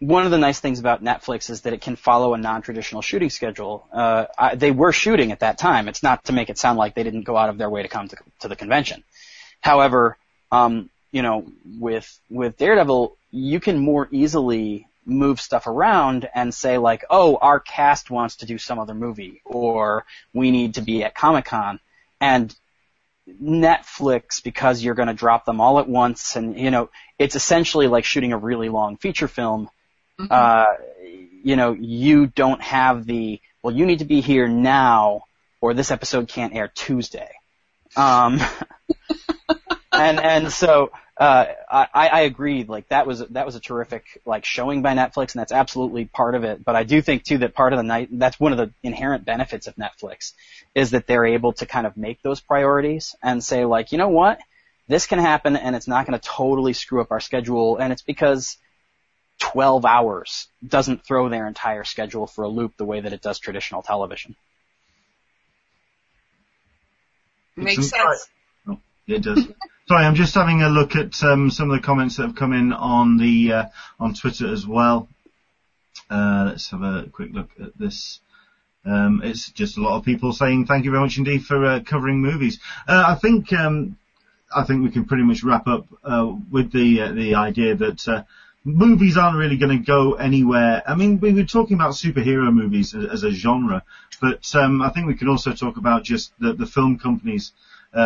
[0.00, 3.30] one of the nice things about Netflix is that it can follow a non-traditional shooting
[3.30, 3.86] schedule.
[3.92, 5.86] Uh, I, they were shooting at that time.
[5.88, 7.88] It's not to make it sound like they didn't go out of their way to
[7.88, 9.04] come to, to the convention.
[9.60, 10.16] However,
[10.50, 16.78] um, you know, with with Daredevil, you can more easily move stuff around and say
[16.78, 21.02] like, oh, our cast wants to do some other movie, or we need to be
[21.02, 21.80] at Comic Con,
[22.20, 22.54] and
[23.42, 27.86] Netflix because you're going to drop them all at once, and you know, it's essentially
[27.86, 29.70] like shooting a really long feature film.
[30.30, 30.66] Uh,
[31.44, 35.22] you know, you don't have the well, you need to be here now,
[35.60, 37.30] or this episode can't air Tuesday.
[37.96, 38.40] Um,
[39.92, 42.64] and and so uh, I, I agree.
[42.64, 46.36] Like that was that was a terrific like showing by Netflix, and that's absolutely part
[46.36, 46.64] of it.
[46.64, 49.24] But I do think too that part of the night that's one of the inherent
[49.24, 50.32] benefits of Netflix
[50.76, 54.08] is that they're able to kind of make those priorities and say like, you know
[54.08, 54.38] what,
[54.86, 58.02] this can happen, and it's not going to totally screw up our schedule, and it's
[58.02, 58.56] because
[59.38, 63.40] 12 hours doesn't throw their entire schedule for a loop the way that it does
[63.40, 64.36] traditional television.
[67.56, 68.28] Makes sense.
[69.08, 69.48] It does.
[69.88, 72.52] Sorry, I'm just having a look at um, some of the comments that have come
[72.52, 73.64] in on the uh,
[73.98, 75.08] on Twitter as well.
[76.10, 78.20] Uh, let's have a quick look at this.
[78.84, 81.80] Um, it's just a lot of people saying thank you very much indeed for uh,
[81.80, 82.60] covering movies.
[82.86, 83.96] Uh, I think um,
[84.54, 88.26] I think we can pretty much wrap up uh, with the uh, the idea that
[88.64, 90.82] movies aren't really going to go anywhere.
[90.86, 93.82] I mean, we were talking about superhero movies as, as a genre,
[94.20, 97.52] but um, I think we can also talk about just the, the film companies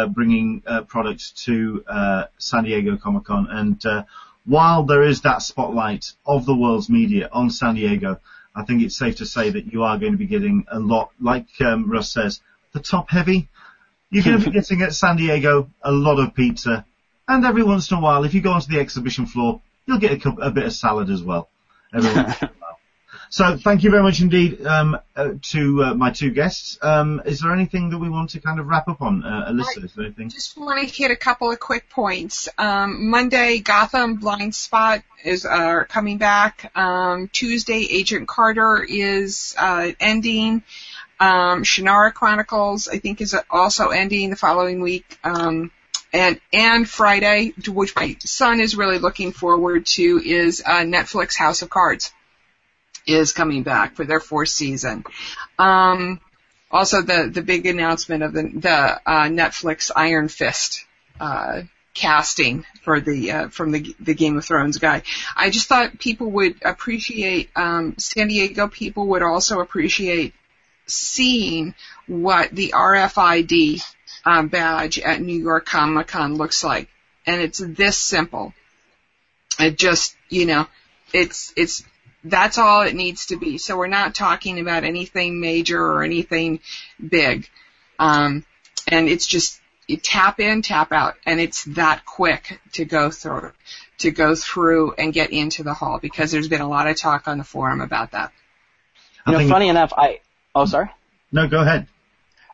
[0.07, 3.49] bringing uh, products to uh, San Diego Comic Con.
[3.51, 4.05] And uh,
[4.45, 8.21] while there is that spotlight of the world's media on San Diego,
[8.55, 11.11] I think it's safe to say that you are going to be getting a lot,
[11.21, 12.41] like um, Russ says,
[12.73, 13.49] the top heavy.
[14.11, 16.85] You're going to be getting at San Diego a lot of pizza,
[17.29, 20.13] and every once in a while, if you go onto the exhibition floor, you'll get
[20.13, 21.49] a, cup, a bit of salad as well.
[23.33, 26.77] So thank you very much indeed um, uh, to uh, my two guests.
[26.83, 29.85] Um, is there anything that we want to kind of wrap up on, uh, Alyssa?
[29.85, 30.29] Is there anything?
[30.29, 32.51] Just want to hit a couple of quick points.
[32.59, 36.71] Um, Monday, Gotham Blindspot is uh, coming back.
[36.77, 40.63] Um, Tuesday, Agent Carter is uh, ending.
[41.19, 45.19] Um, Shannara Chronicles, I think, is also ending the following week.
[45.25, 45.71] Um,
[46.13, 51.63] and and Friday, which my son is really looking forward to, is uh, Netflix House
[51.63, 52.13] of Cards
[53.07, 55.05] is coming back for their fourth season.
[55.59, 56.21] Um,
[56.71, 60.87] also, the the big announcement of the the uh, Netflix Iron Fist
[61.21, 61.63] uh,
[61.95, 65.03] casting for the uh, from the the Game of Thrones guy.
[65.37, 70.35] I just thought people would appreciate um, San Diego people would also appreciate
[70.87, 71.75] seeing
[72.07, 73.83] what the RFID
[74.25, 76.89] um, badge at New York Comic Con looks like,
[77.27, 78.55] and it's this simple.
[79.61, 80.67] It just you know,
[81.13, 81.85] it's it's
[82.25, 83.59] that's all it needs to be.
[83.59, 86.61] So we're not talking about anything major or anything
[87.07, 87.49] big.
[87.99, 88.45] Um,
[88.89, 93.53] and it's just you tap in, tap out, and it's that quick to go through,
[93.99, 97.29] to go through and get into the hall because there's been a lot of talk
[97.29, 98.33] on the forum about that.
[99.27, 100.21] You know, funny enough, I
[100.55, 100.91] oh sorry.
[101.31, 101.87] No, go ahead.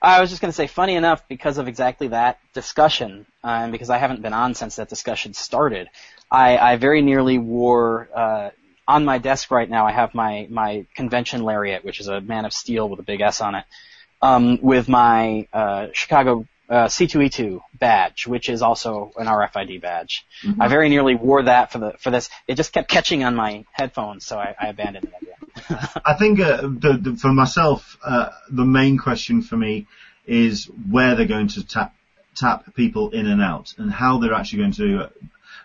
[0.00, 3.72] I was just going to say, funny enough, because of exactly that discussion, uh, and
[3.72, 5.88] because I haven't been on since that discussion started,
[6.30, 8.50] I, I very nearly wore uh,
[8.88, 9.86] on my desk right now.
[9.86, 13.20] I have my my convention lariat, which is a Man of Steel with a big
[13.20, 13.64] S on it,
[14.22, 20.26] um, with my uh, Chicago uh, C2E2 badge, which is also an RFID badge.
[20.58, 22.30] I very nearly wore that for the for this.
[22.46, 25.38] It just kept catching on my headphones, so I, I abandoned it.
[26.04, 29.86] I think uh, the, the, for myself, uh, the main question for me
[30.26, 31.94] is where they're going to tap
[32.36, 35.10] tap people in and out, and how they're actually going to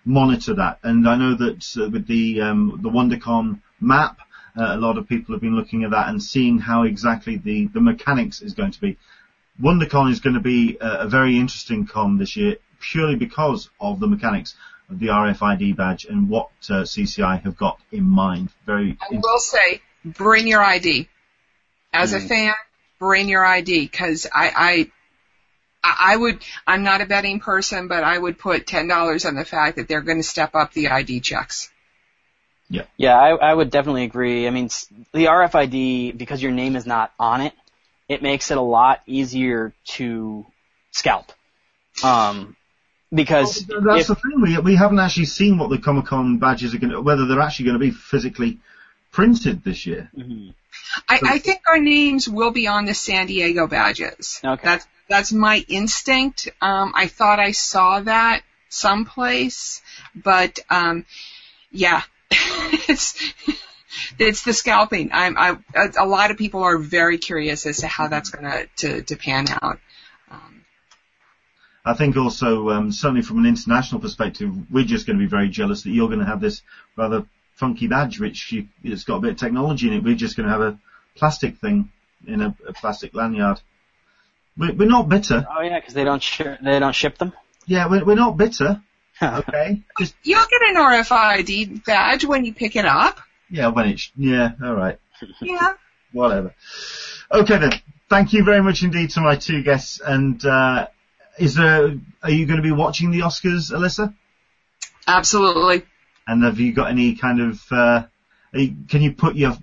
[0.06, 0.80] monitor that.
[0.84, 4.20] And I know that uh, with the um, the WonderCon map,
[4.58, 7.68] uh, a lot of people have been looking at that and seeing how exactly the
[7.68, 8.98] the mechanics is going to be.
[9.62, 14.00] WonderCon is going to be a, a very interesting con this year, purely because of
[14.00, 14.56] the mechanics
[14.90, 18.50] of the RFID badge and what uh, CCI have got in mind.
[18.66, 21.08] Very I will say, bring your ID.
[21.92, 22.54] As a fan,
[22.98, 24.92] bring your ID because I, I,
[25.84, 29.46] I I would, I'm not a betting person, but I would put $10 on the
[29.46, 31.70] fact that they're going to step up the ID checks.
[32.98, 34.48] Yeah, I, I would definitely agree.
[34.48, 34.70] I mean,
[35.12, 37.54] the RFID, because your name is not on it,
[38.10, 40.46] it makes it a lot easier to
[40.92, 41.32] scalp.
[42.04, 42.56] Um,
[43.14, 44.42] because Well, that's if, the thing.
[44.42, 47.40] We we haven't actually seen what the Comic Con badges are going to, whether they're
[47.40, 48.58] actually going to be physically
[49.12, 50.10] printed this year.
[50.18, 50.54] Mhm.
[51.08, 54.40] I, I think our names will be on the San Diego badges.
[54.44, 54.62] Okay.
[54.64, 56.50] That's that's my instinct.
[56.62, 59.82] Um, I thought I saw that someplace,
[60.16, 61.06] but um,
[61.72, 62.02] yeah,
[62.32, 63.34] it's
[64.18, 65.10] it's the scalping.
[65.14, 65.58] I'm I
[66.00, 69.48] a lot of people are very curious as to how that's gonna to to pan
[69.62, 69.80] out.
[70.32, 70.66] Um,
[71.86, 75.50] I think also, um, certainly from an international perspective, we're just going to be very
[75.50, 76.62] jealous that you're going to have this
[76.96, 80.04] rather funky badge, which you, it's got a bit of technology in it.
[80.04, 80.80] We're just going to have a
[81.16, 81.90] plastic thing
[82.28, 83.62] in a, a plastic lanyard.
[84.58, 85.46] We're, we're not bitter.
[85.50, 87.34] oh yeah, because they don't ship they don't ship them.
[87.66, 88.82] Yeah, we're, we're not bitter.
[89.22, 89.82] Okay.
[90.00, 93.20] Just you'll get an RFID badge when you pick it up.
[93.50, 95.00] yeah, when it's yeah, all right,
[95.42, 95.74] Yeah.
[96.12, 96.54] whatever.
[97.32, 97.72] Okay then.
[98.10, 100.02] Thank you very much indeed to my two guests.
[100.04, 100.88] And uh,
[101.38, 101.96] is there?
[102.24, 104.14] Are you going to be watching the Oscars, Alyssa?
[105.08, 105.84] Absolutely.
[106.28, 107.62] And have you got any kind of?
[107.72, 108.04] Uh,
[108.54, 109.58] you, can you put your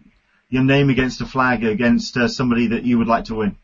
[0.48, 3.56] your name against a flag against uh, somebody that you would like to win?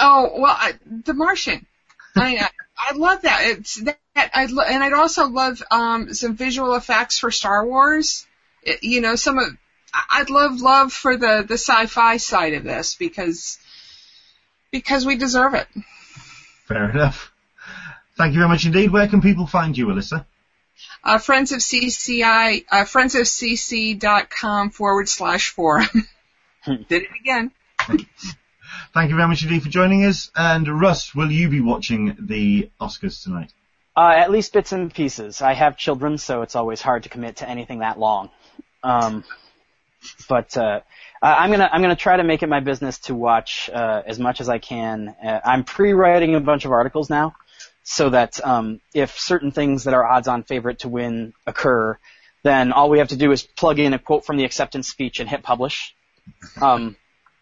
[0.00, 0.72] Oh well, I,
[1.04, 1.66] The Martian.
[2.16, 3.40] I I love that.
[3.44, 3.98] It's that
[4.34, 8.26] I lo- and I'd also love um some visual effects for Star Wars.
[8.62, 9.46] It, you know, some of
[9.92, 13.58] I- I'd love love for the the sci-fi side of this because
[14.70, 15.66] because we deserve it.
[16.66, 17.32] Fair enough.
[18.16, 18.90] Thank you very much indeed.
[18.90, 20.24] Where can people find you, Alyssa?
[21.02, 25.86] Uh, friends of CCI, uh, friendsofcc.com forward slash forum.
[26.66, 27.50] Did it again.
[28.94, 30.30] Thank you very much indeed for joining us.
[30.34, 33.52] And Russ, will you be watching the Oscars tonight?
[33.96, 35.42] Uh, at least bits and pieces.
[35.42, 38.30] I have children, so it's always hard to commit to anything that long.
[38.82, 39.24] Um,
[40.28, 40.80] but uh,
[41.22, 44.18] I- I'm gonna I'm gonna try to make it my business to watch uh, as
[44.18, 45.14] much as I can.
[45.24, 47.34] Uh, I'm pre-writing a bunch of articles now,
[47.84, 51.98] so that um, if certain things that are odds-on favorite to win occur,
[52.42, 55.20] then all we have to do is plug in a quote from the acceptance speech
[55.20, 55.94] and hit publish.
[56.60, 56.96] Um,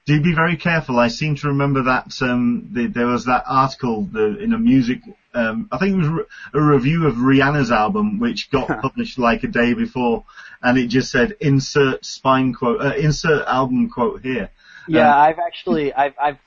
[0.04, 0.98] Do be very careful.
[0.98, 5.00] I seem to remember that um, the, there was that article the, in a music.
[5.32, 6.24] Um, I think it was re-
[6.54, 10.24] a review of Rihanna's album, which got published like a day before,
[10.60, 14.50] and it just said "insert spine quote, uh, insert album quote here."
[14.88, 16.38] Yeah, Um, I've actually I've I've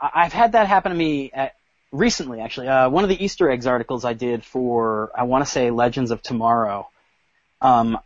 [0.00, 1.54] I've had that happen to me at,
[1.92, 2.40] recently.
[2.40, 5.70] Actually, uh, one of the Easter eggs articles I did for I want to say
[5.70, 6.88] Legends of Tomorrow.
[7.60, 7.98] Um,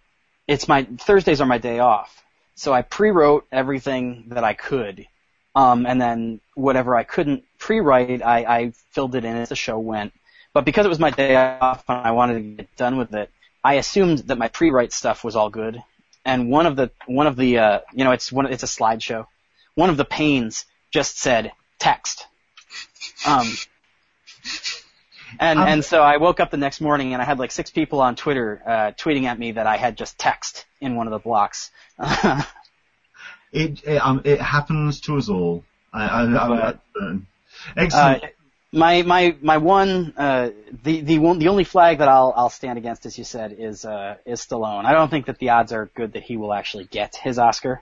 [0.46, 2.22] it's my Thursdays are my day off,
[2.54, 5.06] so I pre-wrote everything that I could,
[5.54, 9.78] um, and then whatever I couldn't pre-write, I, I filled it in as the show
[9.78, 10.12] went.
[10.52, 13.30] But because it was my day off and I wanted to get done with it,
[13.62, 15.82] I assumed that my pre-write stuff was all good.
[16.24, 19.26] And one of the one of the uh, you know it's one it's a slideshow.
[19.74, 22.26] One of the panes just said text.
[23.26, 23.52] Um,
[25.40, 27.70] and Um, and so I woke up the next morning and I had like six
[27.70, 31.10] people on Twitter uh, tweeting at me that I had just text in one of
[31.12, 31.70] the blocks.
[33.52, 35.64] It it, um, it happens to us all.
[35.92, 37.26] I, I, I, I'm certain.
[37.68, 38.24] Uh, Excellent.
[38.72, 40.50] my my my one uh,
[40.82, 43.84] the the one the only flag that I'll I'll stand against, as you said, is
[43.84, 44.84] uh, is Stallone.
[44.84, 47.80] I don't think that the odds are good that he will actually get his Oscar.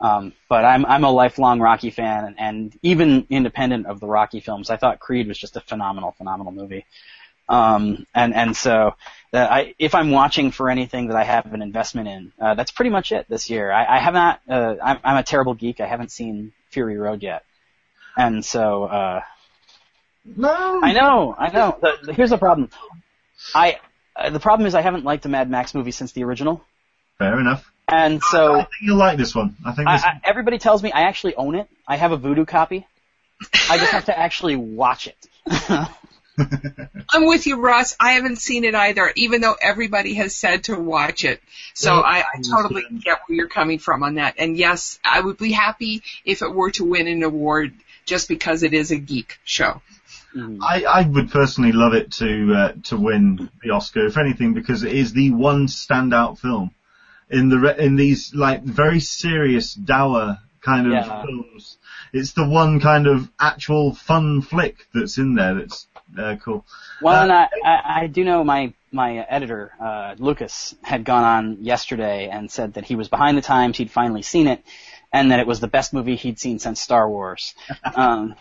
[0.00, 4.40] Um, but I'm I'm a lifelong Rocky fan, and, and even independent of the Rocky
[4.40, 6.86] films, I thought Creed was just a phenomenal, phenomenal movie.
[7.50, 8.94] Um, and and so
[9.34, 12.70] uh, I, if I'm watching for anything that I have an investment in, uh, that's
[12.70, 13.70] pretty much it this year.
[13.70, 14.40] I, I have not.
[14.48, 15.80] Uh, I'm, I'm a terrible geek.
[15.80, 17.44] I haven't seen Fury Road yet,
[18.16, 19.20] and so uh,
[20.24, 20.80] no.
[20.82, 21.76] I know, I know.
[21.80, 22.70] The, the, here's the problem.
[23.54, 23.80] I
[24.16, 26.64] uh, the problem is I haven't liked a Mad Max movie since the original,
[27.18, 27.70] Fair enough.
[27.90, 29.56] And so I think you'll like this one.
[29.64, 30.04] I think I, this.
[30.04, 31.68] I, everybody tells me I actually own it.
[31.86, 32.86] I have a Vudu copy.
[33.68, 35.16] I just have to actually watch it.
[37.12, 37.96] I'm with you, Russ.
[37.98, 41.42] I haven't seen it either, even though everybody has said to watch it.
[41.74, 44.34] So Yeah, I, I I totally get where you're coming from on that.
[44.38, 47.74] And yes, I would be happy if it were to win an award
[48.06, 49.82] just because it is a geek show.
[50.34, 50.58] Mhm.
[50.62, 54.84] I, I would personally love it to uh, to win the Oscar, if anything, because
[54.84, 56.70] it is the one standout film
[57.30, 61.22] in the re- in these like very serious, dour kind of Yeah.
[61.22, 61.78] films.
[62.12, 65.54] It's the one kind of actual fun flick that's in there.
[65.54, 65.86] That's
[66.18, 66.64] uh, cool.
[67.00, 71.22] Well, and Uh, I, I, I do know my my editor uh, Lucas had gone
[71.24, 73.76] on yesterday and said that he was behind the times.
[73.78, 74.62] He'd finally seen it,
[75.12, 77.54] and that it was the best movie he'd seen since Star Wars.
[77.94, 78.34] Um,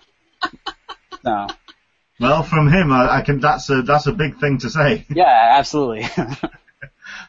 [1.24, 1.48] so
[2.20, 3.40] Well, from him, I, I can.
[3.40, 5.06] That's a that's a big thing to say.
[5.10, 6.08] yeah, absolutely.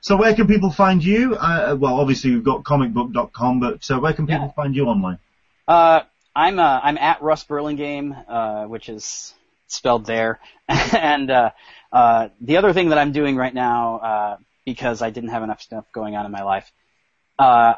[0.02, 1.34] So where can people find you?
[1.34, 4.52] Uh, well, obviously we've got comicbook.com, but uh, where can people Yeah.
[4.52, 5.18] find you online?
[5.68, 6.00] Uh,
[6.34, 9.34] I'm uh, I'm at Russ Burlingame, uh, which is
[9.66, 11.50] spelled there, and uh,
[11.92, 15.60] uh, the other thing that I'm doing right now uh, because I didn't have enough
[15.60, 16.70] stuff going on in my life,
[17.38, 17.74] uh,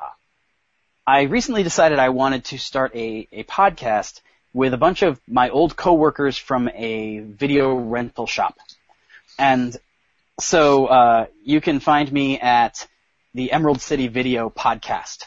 [1.07, 4.21] I recently decided I wanted to start a a podcast
[4.55, 8.57] with a bunch of my old coworkers from a video rental shop,
[9.39, 9.77] and
[10.41, 12.87] so uh, you can find me at
[13.35, 15.25] the Emerald City Video Podcast,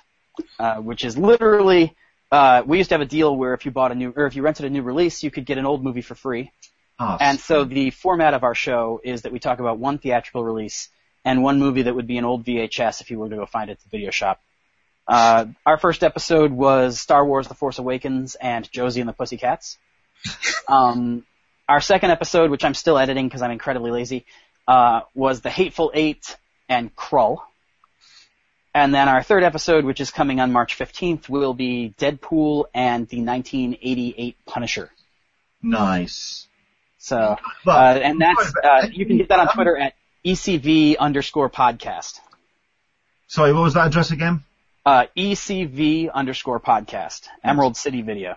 [0.60, 1.96] uh, which is literally
[2.32, 4.36] uh, we used to have a deal where if you bought a new or if
[4.36, 6.52] you rented a new release, you could get an old movie for free.
[7.00, 10.44] Oh, And so the format of our show is that we talk about one theatrical
[10.44, 10.90] release
[11.26, 13.70] and one movie that would be an old VHS if you were to go find
[13.70, 14.40] it at the video shop.
[15.08, 19.78] Uh, our first episode was Star Wars: The Force Awakens and Josie and the Pussycats.
[20.68, 21.24] Um,
[21.70, 24.26] our second episode, which I'm still editing because I'm incredibly lazy,
[24.68, 26.36] uh, was The Hateful Eight
[26.70, 27.40] and Krull.
[28.74, 33.08] And then our third episode, which is coming on March 15th, will be Deadpool and
[33.08, 34.92] the 1988 Punisher.
[35.62, 36.48] nice.
[36.98, 37.38] So,
[37.68, 39.94] uh, and that's, uh, you can get that on Twitter at
[40.26, 42.20] ECV underscore podcast.
[43.28, 44.44] Sorry, what was that address again?
[44.84, 47.28] Uh, ECV underscore podcast.
[47.44, 48.36] Emerald City Video.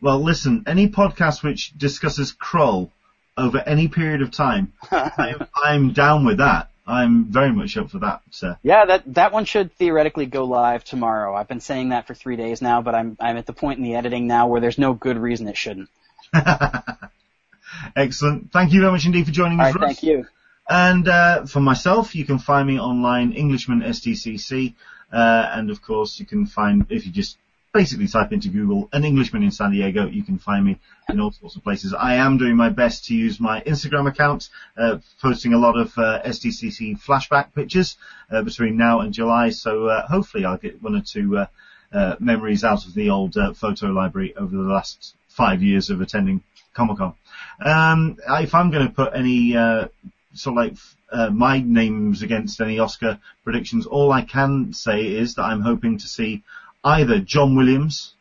[0.00, 2.90] Well, listen, any podcast which discusses Krull
[3.36, 6.70] over any period of time, I'm, I'm down with that.
[6.86, 8.58] I'm very much up for that, sir.
[8.62, 11.36] Yeah, that, that one should theoretically go live tomorrow.
[11.36, 13.84] I've been saying that for three days now, but I'm, I'm at the point in
[13.84, 15.88] the editing now where there's no good reason it shouldn't.
[17.96, 18.50] Excellent.
[18.52, 20.00] Thank you very much indeed for joining us, Alright, Russ.
[20.00, 20.26] thank you.
[20.68, 24.74] And uh, for myself, you can find me online, Englishman SDCC,
[25.12, 27.38] uh, and of course you can find if you just
[27.72, 30.78] basically type into Google an Englishman in San Diego, you can find me
[31.08, 31.94] in all sorts of places.
[31.94, 35.96] I am doing my best to use my Instagram account, uh, posting a lot of
[35.96, 37.96] uh, SDCC flashback pictures
[38.30, 39.50] uh, between now and July.
[39.50, 41.46] So uh, hopefully I'll get one or two uh,
[41.92, 46.42] uh, memories out of the old photo library over the last five years of attending
[46.74, 47.14] Comic Con.
[47.60, 49.88] Um, if I'm going to put any uh,
[50.34, 50.76] sort of like
[51.10, 55.98] uh, my names against any Oscar predictions, all I can say is that I'm hoping
[55.98, 56.42] to see
[56.84, 58.14] either John Williams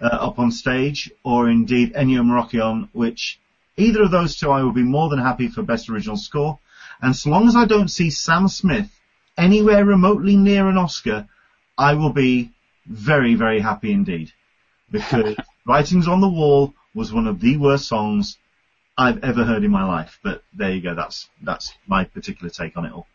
[0.00, 3.38] uh, up on stage or indeed Ennio Morricone, which
[3.76, 6.58] either of those two I will be more than happy for best original score.
[7.00, 8.90] And so long as I don't see Sam Smith
[9.36, 11.28] anywhere remotely near an Oscar,
[11.76, 12.50] I will be
[12.86, 14.32] very, very happy indeed.
[14.90, 15.36] Because
[15.66, 18.38] Writings on the Wall was one of the worst songs
[18.96, 20.18] I've ever heard in my life.
[20.24, 20.94] But there you go.
[20.94, 23.06] That's that's my particular take on it all.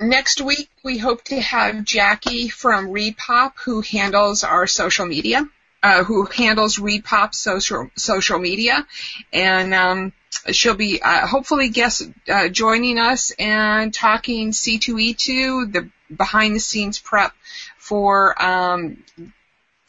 [0.00, 5.48] Next week, we hope to have Jackie from ReedPop, who handles our social media,
[5.82, 8.86] uh, who handles ReedPop social social media,
[9.32, 10.12] and um,
[10.50, 16.98] she'll be uh, hopefully guest uh, joining us and talking C2E2, the behind the scenes
[16.98, 17.32] prep
[17.78, 19.02] for um,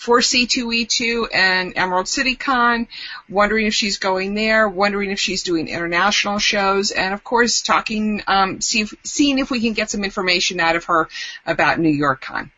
[0.04, 2.88] for C2E2 and Emerald City Con,
[3.30, 8.22] wondering if she's going there, wondering if she's doing international shows, and of course talking,
[8.28, 11.08] um, see seeing if we can get some information out of her
[11.46, 12.52] about New York Con.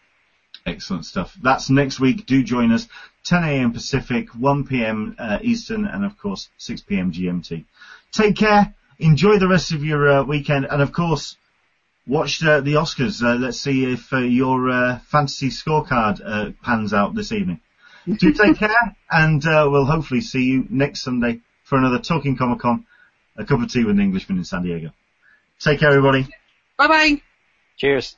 [0.65, 1.38] Excellent stuff.
[1.39, 2.26] That's next week.
[2.26, 2.88] Do join us.
[3.26, 3.73] 10 a.m.
[3.73, 5.15] Pacific, 1 p.m.
[5.19, 7.11] Uh, Eastern, and of course 6 p.m.
[7.11, 7.65] GMT.
[8.11, 8.73] Take care.
[8.97, 11.38] Enjoy the rest of your uh, weekend, and of course,
[12.07, 13.22] watch uh, the Oscars.
[13.23, 17.60] Uh, let's see if uh, your uh, fantasy scorecard uh, pans out this evening.
[18.06, 22.60] Do take care, and uh, we'll hopefully see you next Sunday for another Talking Comic
[22.60, 22.86] Con,
[23.36, 24.91] a cup of tea with an Englishman in San Diego.
[25.60, 26.27] Take care, everybody.
[26.77, 27.22] Bye bye.
[27.77, 28.15] Cheers.